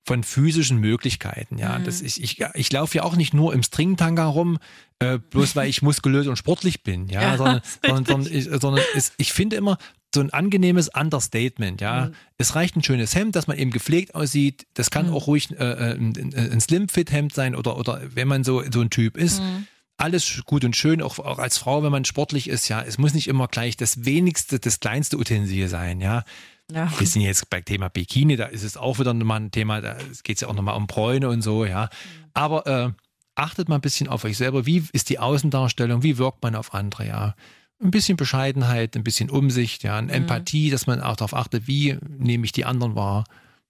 von 0.05 0.23
physischen 0.23 0.79
Möglichkeiten, 0.79 1.57
ja. 1.57 1.79
Mhm. 1.79 1.85
Das 1.85 2.01
ich, 2.01 2.21
ich, 2.21 2.43
ich 2.55 2.71
laufe 2.73 2.97
ja 2.97 3.03
auch 3.03 3.15
nicht 3.15 3.33
nur 3.33 3.53
im 3.53 3.63
Stringtanga 3.63 4.25
rum, 4.25 4.59
äh, 4.99 5.17
bloß 5.17 5.55
weil 5.55 5.69
ich 5.69 5.81
muskulös 5.81 6.27
und 6.27 6.35
sportlich 6.35 6.83
bin, 6.83 7.07
ja, 7.07 7.21
Ja, 7.21 7.37
sondern, 7.37 7.61
sondern, 7.81 8.05
sondern, 8.05 8.33
ich, 8.33 8.43
sondern 8.43 8.83
es, 8.95 9.13
ich 9.17 9.31
finde 9.31 9.55
immer 9.55 9.77
so 10.13 10.21
ein 10.21 10.29
angenehmes 10.31 10.89
Understatement, 10.89 11.81
ja. 11.81 12.05
Mhm. 12.07 12.13
Es 12.37 12.55
reicht 12.55 12.75
ein 12.75 12.83
schönes 12.83 13.15
Hemd, 13.15 13.35
dass 13.35 13.47
man 13.47 13.57
eben 13.57 13.71
gepflegt 13.71 14.15
aussieht. 14.15 14.65
Das 14.73 14.89
kann 14.91 15.07
Mhm. 15.07 15.13
auch 15.13 15.27
ruhig 15.27 15.51
äh, 15.51 15.55
äh, 15.63 15.93
ein, 15.95 16.33
ein- 16.35 16.61
Slim-Fit-Hemd 16.61 17.33
sein 17.33 17.55
oder, 17.55 17.77
oder 17.77 18.01
wenn 18.13 18.27
man 18.27 18.43
so, 18.43 18.63
so 18.71 18.81
ein 18.81 18.89
Typ 18.89 19.17
ist. 19.17 19.41
Mhm. 19.41 19.67
Alles 19.97 20.41
gut 20.45 20.65
und 20.65 20.75
schön, 20.75 21.01
auch, 21.01 21.19
auch 21.19 21.37
als 21.39 21.57
Frau, 21.57 21.83
wenn 21.83 21.91
man 21.91 22.03
sportlich 22.05 22.49
ist, 22.49 22.67
ja. 22.67 22.81
Es 22.81 22.97
muss 22.97 23.13
nicht 23.13 23.27
immer 23.27 23.47
gleich 23.47 23.77
das 23.77 24.05
wenigste, 24.05 24.59
das 24.59 24.79
kleinste 24.79 25.17
Utensil 25.17 25.67
sein, 25.67 26.01
ja. 26.01 26.23
Ja. 26.71 26.91
Wir 26.97 27.05
sind 27.07 27.21
jetzt 27.21 27.49
bei 27.49 27.61
Thema 27.61 27.89
Bikini, 27.89 28.35
da 28.35 28.45
ist 28.45 28.63
es 28.63 28.77
auch 28.77 28.97
wieder 28.99 29.13
mal 29.13 29.35
ein 29.39 29.51
Thema, 29.51 29.81
da 29.81 29.97
geht 30.23 30.37
es 30.37 30.41
ja 30.41 30.47
auch 30.47 30.53
nochmal 30.55 30.75
um 30.77 30.87
Bräune 30.87 31.29
und 31.29 31.41
so, 31.41 31.65
ja. 31.65 31.89
Aber 32.33 32.65
äh, 32.65 32.91
achtet 33.35 33.69
mal 33.69 33.75
ein 33.75 33.81
bisschen 33.81 34.07
auf 34.07 34.23
euch 34.23 34.37
selber. 34.37 34.65
Wie 34.65 34.83
ist 34.93 35.09
die 35.09 35.19
Außendarstellung? 35.19 36.01
Wie 36.03 36.17
wirkt 36.17 36.41
man 36.41 36.55
auf 36.55 36.73
andere, 36.73 37.05
ja? 37.07 37.35
Ein 37.83 37.91
bisschen 37.91 38.15
Bescheidenheit, 38.15 38.95
ein 38.95 39.03
bisschen 39.03 39.29
Umsicht, 39.29 39.83
ja, 39.83 39.97
eine 39.97 40.11
Empathie, 40.11 40.69
dass 40.69 40.87
man 40.87 41.01
auch 41.01 41.17
darauf 41.17 41.35
achtet, 41.35 41.67
wie 41.67 41.97
nehme 42.17 42.45
ich 42.45 42.53
die 42.53 42.65
anderen 42.65 42.95
wahr. 42.95 43.25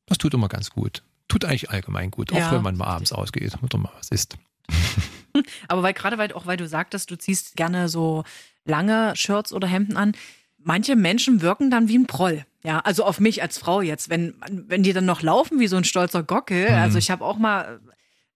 Das 0.06 0.18
tut 0.18 0.34
immer 0.34 0.50
ganz 0.50 0.70
gut. 0.70 1.02
Tut 1.28 1.46
eigentlich 1.46 1.72
allgemein 1.72 2.12
gut, 2.12 2.32
auch 2.32 2.38
Ja, 2.38 2.52
wenn 2.52 2.62
man 2.62 2.78
mal 2.78 2.86
abends 2.86 3.12
ausgeht 3.12 3.58
oder 3.62 3.78
mal 3.78 3.92
was 3.98 4.10
isst. 4.10 4.38
Aber 5.68 5.82
weil 5.82 5.94
gerade 5.94 6.18
weil, 6.18 6.32
auch 6.34 6.46
weil 6.46 6.58
du 6.58 6.68
sagtest, 6.68 7.10
du 7.10 7.18
ziehst 7.18 7.56
gerne 7.56 7.90
so 7.90 8.24
lange 8.66 9.14
Shirts 9.16 9.52
oder 9.52 9.68
Hemden 9.68 9.98
an, 9.98 10.14
manche 10.58 10.96
Menschen 10.96 11.42
wirken 11.42 11.72
dann 11.72 11.88
wie 11.88 11.98
ein 11.98 12.06
Proll. 12.06 12.46
Ja, 12.64 12.80
also 12.80 13.04
auf 13.04 13.20
mich 13.20 13.42
als 13.42 13.58
Frau 13.58 13.82
jetzt, 13.82 14.10
wenn, 14.10 14.36
wenn 14.50 14.84
die 14.84 14.94
dann 14.94 15.06
noch 15.06 15.22
laufen 15.22 15.60
wie 15.60 15.68
so 15.68 15.76
ein 15.76 15.84
stolzer 15.84 16.24
Gockel. 16.24 16.70
Mhm. 16.70 16.78
Also 16.78 16.98
ich 16.98 17.12
habe 17.12 17.26
auch 17.26 17.38
mal 17.38 17.82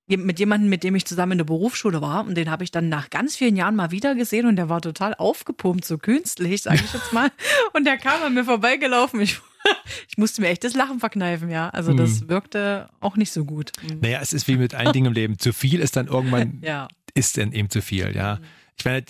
mit 0.08 0.40
jemandem, 0.40 0.70
mit 0.70 0.84
dem 0.84 0.96
ich 0.96 1.06
zusammen 1.06 1.34
in 1.34 1.38
der 1.40 1.46
Berufsschule 1.46 2.02
war, 2.02 2.26
und 2.26 2.36
den 2.36 2.50
habe 2.50 2.64
ich 2.64 2.72
dann 2.72 2.88
nach 2.88 3.10
ganz 3.10 3.36
vielen 3.36 3.58
Jahren 3.58 3.76
mal 3.76 3.92
wieder 3.92 4.16
gesehen 4.16 4.46
und 4.46 4.56
der 4.56 4.70
war 4.70 4.82
total 4.82 5.14
aufgepumpt, 5.16 5.84
so 5.84 5.98
künstlich, 5.98 6.62
sage 6.62 6.82
ich 6.84 6.94
jetzt 6.94 7.12
mal. 7.12 7.30
Und 7.74 7.86
der 7.86 7.98
kam 7.98 8.24
an 8.24 8.34
mir 8.34 8.46
vorbeigelaufen. 8.46 9.20
Ich, 9.20 9.40
ich 10.10 10.18
musste 10.18 10.40
mir 10.42 10.48
echt 10.48 10.64
das 10.64 10.74
Lachen 10.76 11.00
verkneifen, 11.02 11.50
ja. 11.50 11.70
Also 11.70 11.92
Mhm. 11.92 11.98
das 11.98 12.30
wirkte 12.30 12.90
auch 13.02 13.18
nicht 13.18 13.32
so 13.34 13.44
gut. 13.44 13.72
Naja, 14.02 14.20
es 14.22 14.32
ist 14.32 14.48
wie 14.48 14.56
mit 14.56 14.74
allen 14.74 14.94
Dingen 14.94 15.08
im 15.08 15.14
Leben. 15.14 15.38
Zu 15.40 15.52
viel 15.52 15.82
ist 15.82 15.98
dann 15.98 16.08
irgendwann 16.08 16.60
Ja. 16.64 16.88
ist 17.14 17.38
dann 17.38 17.52
eben 17.52 17.70
zu 17.70 17.82
viel, 17.82 18.16
ja. 18.16 18.40
Ich 18.80 18.86
meine, 18.86 19.04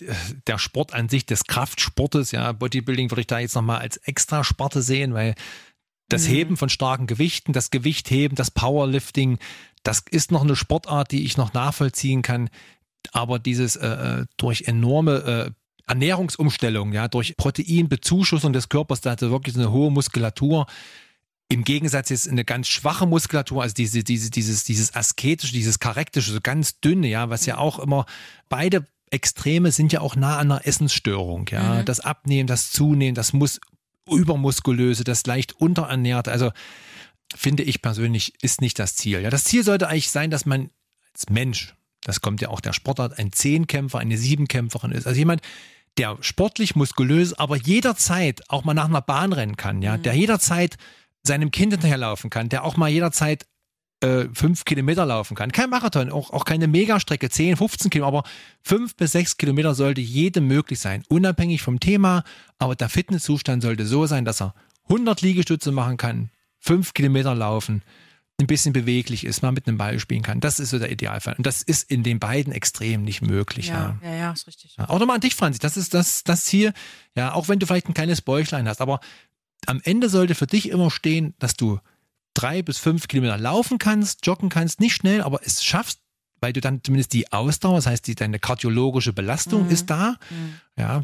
der 0.48 0.58
Sport 0.60 0.94
an 0.94 1.10
sich 1.10 1.26
des 1.26 1.44
Kraftsportes, 1.44 2.32
ja, 2.32 2.54
Bodybuilding 2.54 3.12
würde 3.12 3.20
ich 3.22 3.28
da 3.28 3.38
jetzt 3.40 3.54
nochmal 3.54 3.80
als 3.82 3.98
Extrasparte 3.98 4.82
sehen, 4.82 5.14
weil 5.14 5.36
das 6.10 6.28
Heben 6.28 6.58
von 6.58 6.70
starken 6.70 7.08
Gewichten, 7.08 7.54
das 7.54 7.70
Gewichtheben, 7.70 8.36
das 8.36 8.52
Powerlifting, 8.52 9.40
das 9.84 10.04
ist 10.10 10.32
noch 10.32 10.44
eine 10.44 10.56
Sportart, 10.56 11.12
die 11.12 11.26
ich 11.26 11.38
noch 11.38 11.54
nachvollziehen 11.54 12.22
kann. 12.22 12.50
Aber 13.12 13.40
dieses 13.40 13.76
äh, 13.76 14.26
durch 14.38 14.64
enorme 14.64 15.14
äh, 15.48 15.52
Ernährungsumstellung, 15.88 16.92
ja, 16.92 17.08
durch 17.08 17.38
Proteinbezuschussung 17.38 18.52
des 18.52 18.70
Körpers, 18.70 19.02
da 19.02 19.12
hat 19.12 19.22
er 19.22 19.32
wirklich 19.32 19.56
so 19.56 19.62
eine 19.62 19.72
hohe 19.72 19.92
Muskulatur. 19.92 20.68
Im 21.50 21.64
Gegensatz 21.64 22.10
jetzt 22.10 22.28
eine 22.28 22.44
ganz 22.44 22.68
schwache 22.68 23.06
Muskulatur, 23.06 23.62
also 23.62 23.74
diese, 23.74 24.04
diese, 24.04 24.30
dieses, 24.30 24.66
dieses 24.66 24.94
asketische, 24.94 25.54
dieses 25.54 25.80
charaktische, 25.80 26.34
so 26.34 26.42
ganz 26.42 26.82
dünne, 26.82 27.08
ja, 27.08 27.30
was 27.30 27.46
ja 27.46 27.58
auch 27.58 27.80
immer, 27.80 28.06
beide 28.50 28.86
Extreme 29.10 29.72
sind 29.72 29.94
ja 29.94 30.02
auch 30.02 30.18
nah 30.18 30.38
an 30.38 30.52
einer 30.52 30.68
Essensstörung, 30.68 31.48
ja. 31.50 31.84
Das 31.84 32.02
Abnehmen, 32.02 32.48
das 32.48 32.72
Zunehmen, 32.72 33.16
das 33.16 33.32
muss 33.32 33.62
übermuskulöse, 34.16 35.04
das 35.04 35.26
leicht 35.26 35.54
unterernährte, 35.54 36.32
also 36.32 36.52
finde 37.36 37.64
ich 37.64 37.82
persönlich, 37.82 38.34
ist 38.42 38.62
nicht 38.62 38.80
das 38.80 38.96
Ziel. 38.96 39.22
Ja, 39.22 39.30
das 39.30 39.44
Ziel 39.44 39.64
sollte 39.64 39.88
eigentlich 39.88 40.12
sein, 40.12 40.32
dass 40.32 40.46
man 40.46 40.70
als 41.14 41.30
Mensch, 41.30 41.76
das 42.04 42.22
kommt 42.22 42.42
ja 42.42 42.50
auch 42.50 42.62
der 42.62 42.74
Sportart, 42.74 43.20
ein 43.20 43.32
Zehnkämpfer, 43.32 44.00
eine 44.00 44.18
Siebenkämpferin 44.18 44.92
ist. 44.92 45.08
Also 45.08 45.18
jemand, 45.18 45.42
der 45.98 46.18
sportlich 46.22 46.76
muskulös, 46.76 47.34
aber 47.34 47.58
jederzeit 47.58 48.44
auch 48.50 48.64
mal 48.64 48.74
nach 48.74 48.86
einer 48.86 49.02
Bahn 49.02 49.34
rennen 49.34 49.58
kann, 49.58 49.82
ja, 49.82 49.98
der 49.98 50.14
jederzeit 50.14 50.78
seinem 51.24 51.52
Kind 51.52 51.74
hinterherlaufen 51.74 52.30
kann, 52.30 52.50
der 52.50 52.64
auch 52.64 52.78
mal 52.78 52.90
jederzeit 52.90 53.46
äh, 54.02 54.26
fünf 54.34 54.66
Kilometer 54.66 55.06
laufen 55.06 55.36
kann. 55.36 55.52
Kein 55.52 55.70
Marathon, 55.70 56.12
auch, 56.12 56.32
auch 56.32 56.46
keine 56.46 56.68
Megastrecke, 56.68 57.30
10, 57.30 57.58
15 57.58 57.90
Kilometer, 57.90 58.18
aber 58.18 58.30
fünf 58.62 58.96
bis 58.96 59.12
sechs 59.14 59.38
Kilometer 59.38 59.74
sollte 59.74 60.02
jedem 60.02 60.48
möglich 60.48 60.80
sein, 60.80 61.04
unabhängig 61.10 61.62
vom 61.62 61.80
Thema, 61.80 62.24
aber 62.60 62.76
der 62.76 62.90
Fitnesszustand 62.90 63.64
sollte 63.64 63.86
so 63.86 64.06
sein, 64.06 64.26
dass 64.26 64.42
er 64.42 64.54
100 64.84 65.22
Liegestütze 65.22 65.72
machen 65.72 65.98
kann, 65.98 66.30
fünf 66.60 66.94
Kilometer 66.94 67.34
laufen, 67.34 67.82
ein 68.40 68.48
bisschen 68.48 68.72
beweglich 68.72 69.26
ist, 69.26 69.42
mal 69.42 69.52
mit 69.52 69.68
einem 69.68 69.78
Ball 69.78 70.00
spielen 70.00 70.22
kann. 70.22 70.40
Das 70.40 70.60
ist 70.60 70.70
so 70.70 70.78
der 70.78 70.92
Idealfall. 70.92 71.34
Und 71.36 71.48
das 71.48 71.64
ist 71.64 71.90
in 71.90 72.04
den 72.04 72.20
beiden 72.20 72.54
extrem 72.54 73.02
nicht 73.02 73.24
möglich. 73.24 73.70
Ja. 73.70 73.98
Ja, 74.04 74.10
ja, 74.10 74.16
ja, 74.16 74.32
ist 74.32 74.46
richtig. 74.46 74.76
Ja, 74.78 74.90
auch 74.90 75.00
nochmal 75.00 75.16
an 75.16 75.22
dich, 75.22 75.34
Franzi. 75.34 75.58
Das 75.58 75.76
ist 75.76 75.96
das, 75.96 76.24
das 76.24 76.46
Ziel. 76.46 76.74
Ja, 77.16 77.34
auch 77.34 77.50
wenn 77.50 77.58
du 77.58 77.66
vielleicht 77.66 77.90
ein 77.90 77.96
kleines 77.96 78.22
Bäuchlein 78.22 78.68
hast. 78.68 78.80
Aber 78.80 79.00
am 79.66 79.82
Ende 79.84 80.08
sollte 80.10 80.36
für 80.36 80.46
dich 80.46 80.70
immer 80.70 80.92
stehen, 80.92 81.34
dass 81.40 81.56
du 81.56 81.80
drei 82.38 82.62
bis 82.62 82.78
fünf 82.78 83.08
Kilometer 83.08 83.38
laufen 83.38 83.78
kannst, 83.80 84.26
joggen 84.26 84.50
kannst, 84.50 84.80
nicht 84.80 84.94
schnell, 84.96 85.22
aber 85.22 85.40
es 85.44 85.64
schaffst, 85.64 86.00
weil 86.40 86.54
du 86.54 86.62
dann 86.62 86.82
zumindest 86.84 87.14
die 87.14 87.32
Ausdauer, 87.32 87.78
das 87.78 87.88
heißt, 87.88 88.06
die, 88.08 88.16
deine 88.16 88.38
kardiologische 88.40 89.12
Belastung 89.14 89.70
ist 89.70 89.90
da. 89.90 90.16
Ja. 90.78 91.04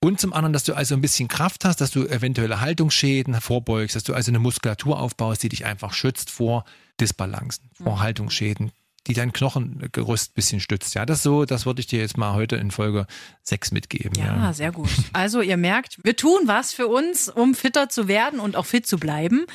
Und 0.00 0.20
zum 0.20 0.32
anderen, 0.32 0.52
dass 0.52 0.64
du 0.64 0.74
also 0.74 0.94
ein 0.94 1.00
bisschen 1.00 1.28
Kraft 1.28 1.64
hast, 1.64 1.80
dass 1.80 1.90
du 1.92 2.06
eventuelle 2.06 2.60
Haltungsschäden 2.60 3.34
hervorbeugst, 3.34 3.94
dass 3.96 4.02
du 4.04 4.12
also 4.14 4.30
eine 4.30 4.38
Muskulatur 4.40 4.98
aufbaust, 5.00 5.42
die 5.42 5.48
dich 5.48 5.64
einfach 5.64 5.94
schützt 5.94 6.28
vor 6.30 6.64
Disbalancen, 7.00 7.70
vor 7.72 8.00
Haltungsschäden, 8.00 8.72
die 9.06 9.14
dein 9.14 9.32
Knochengerüst 9.32 10.32
ein 10.32 10.34
bisschen 10.34 10.60
stützt. 10.60 10.94
Ja, 10.94 11.06
das 11.06 11.22
so, 11.22 11.44
das 11.44 11.66
würde 11.66 11.80
ich 11.80 11.86
dir 11.86 12.00
jetzt 12.00 12.18
mal 12.18 12.34
heute 12.34 12.56
in 12.56 12.70
Folge 12.70 13.06
6 13.44 13.70
mitgeben. 13.72 14.18
Ja, 14.18 14.36
Ja. 14.36 14.52
sehr 14.52 14.72
gut. 14.72 14.90
Also 15.12 15.40
ihr 15.40 15.56
merkt, 15.56 15.98
wir 16.02 16.16
tun 16.16 16.40
was 16.46 16.72
für 16.74 16.88
uns, 16.88 17.28
um 17.28 17.54
fitter 17.54 17.88
zu 17.88 18.08
werden 18.08 18.40
und 18.40 18.56
auch 18.56 18.66
fit 18.66 18.86
zu 18.86 18.98
bleiben. 18.98 19.46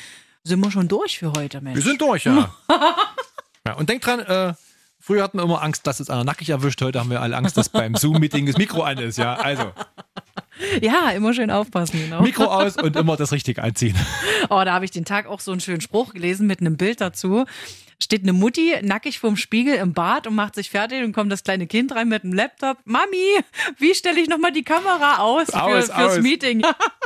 Sind 0.42 0.60
wir 0.60 0.70
schon 0.70 0.88
durch 0.88 1.18
für 1.18 1.32
heute, 1.32 1.60
Mensch. 1.60 1.76
Wir 1.76 1.82
sind 1.82 2.00
durch, 2.00 2.24
ja. 2.24 2.54
ja 3.66 3.74
und 3.74 3.88
denk 3.90 4.00
dran, 4.00 4.20
äh, 4.20 4.54
früher 4.98 5.22
hatten 5.22 5.38
wir 5.38 5.44
immer 5.44 5.62
Angst, 5.62 5.86
dass 5.86 6.00
es 6.00 6.08
einer 6.08 6.24
nackig 6.24 6.48
erwischt. 6.48 6.80
Heute 6.80 6.98
haben 6.98 7.10
wir 7.10 7.20
alle 7.20 7.36
Angst, 7.36 7.56
dass 7.56 7.68
beim 7.68 7.94
Zoom-Meeting 7.94 8.46
das 8.46 8.56
Mikro 8.56 8.82
an 8.82 8.98
ist. 8.98 9.18
Ja, 9.18 9.34
also 9.34 9.72
ja, 10.80 11.10
immer 11.10 11.34
schön 11.34 11.50
aufpassen, 11.50 12.00
genau. 12.00 12.22
Mikro 12.22 12.44
aus 12.44 12.76
und 12.76 12.96
immer 12.96 13.16
das 13.16 13.32
Richtige 13.32 13.62
anziehen. 13.62 13.96
Oh, 14.48 14.62
da 14.64 14.72
habe 14.72 14.86
ich 14.86 14.90
den 14.90 15.04
Tag 15.04 15.26
auch 15.26 15.40
so 15.40 15.52
einen 15.52 15.60
schönen 15.60 15.82
Spruch 15.82 16.14
gelesen 16.14 16.46
mit 16.46 16.60
einem 16.60 16.78
Bild 16.78 17.02
dazu. 17.02 17.44
Steht 18.02 18.22
eine 18.22 18.32
Mutti 18.32 18.74
nackig 18.80 19.18
vorm 19.18 19.36
Spiegel 19.36 19.74
im 19.74 19.92
Bad 19.92 20.26
und 20.26 20.34
macht 20.34 20.54
sich 20.54 20.70
fertig 20.70 21.04
und 21.04 21.12
kommt 21.12 21.30
das 21.30 21.44
kleine 21.44 21.66
Kind 21.66 21.94
rein 21.94 22.08
mit 22.08 22.22
dem 22.22 22.32
Laptop. 22.32 22.78
Mami, 22.86 23.40
wie 23.76 23.94
stelle 23.94 24.18
ich 24.18 24.28
nochmal 24.28 24.52
die 24.52 24.64
Kamera 24.64 25.18
aus, 25.18 25.50
für, 25.50 25.62
Aus, 25.62 25.90
fürs 25.90 25.90
aus. 25.90 26.18
Meeting? 26.20 26.62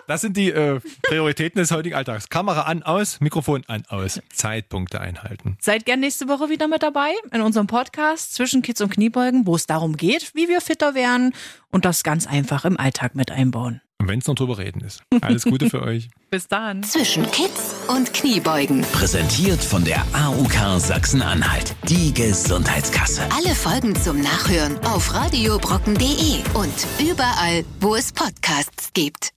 Das 0.06 0.20
sind 0.20 0.36
die 0.36 0.50
äh, 0.50 0.80
Prioritäten 1.02 1.58
des 1.58 1.70
heutigen 1.70 1.94
Alltags. 1.94 2.28
Kamera 2.28 2.62
an, 2.62 2.82
aus, 2.82 3.20
Mikrofon 3.20 3.64
an, 3.66 3.84
aus. 3.88 4.20
Zeitpunkte 4.32 5.00
einhalten. 5.00 5.56
Seid 5.60 5.86
gern 5.86 6.00
nächste 6.00 6.28
Woche 6.28 6.50
wieder 6.50 6.68
mit 6.68 6.82
dabei 6.82 7.12
in 7.32 7.40
unserem 7.40 7.66
Podcast 7.66 8.34
zwischen 8.34 8.62
Kids 8.62 8.80
und 8.80 8.90
Kniebeugen, 8.90 9.46
wo 9.46 9.56
es 9.56 9.66
darum 9.66 9.96
geht, 9.96 10.34
wie 10.34 10.48
wir 10.48 10.60
fitter 10.60 10.94
werden 10.94 11.34
und 11.70 11.84
das 11.84 12.02
ganz 12.02 12.26
einfach 12.26 12.64
im 12.64 12.78
Alltag 12.78 13.14
mit 13.14 13.30
einbauen. 13.30 13.80
Und 13.98 14.08
wenn 14.08 14.18
es 14.18 14.26
noch 14.26 14.34
drüber 14.34 14.58
reden 14.58 14.80
ist. 14.80 15.02
Alles 15.22 15.44
Gute 15.44 15.70
für 15.70 15.82
euch. 15.82 16.10
Bis 16.30 16.48
dann. 16.48 16.82
Zwischen 16.82 17.30
Kids 17.30 17.74
und 17.88 18.12
Kniebeugen. 18.12 18.82
Präsentiert 18.92 19.62
von 19.62 19.84
der 19.84 20.04
AUK 20.12 20.78
Sachsen-Anhalt. 20.78 21.74
Die 21.88 22.12
Gesundheitskasse. 22.12 23.22
Alle 23.30 23.54
Folgen 23.54 23.94
zum 23.96 24.20
Nachhören 24.20 24.78
auf 24.84 25.14
radiobrocken.de 25.14 26.42
und 26.54 26.74
überall, 27.00 27.64
wo 27.80 27.94
es 27.94 28.12
Podcasts 28.12 28.92
gibt. 28.92 29.34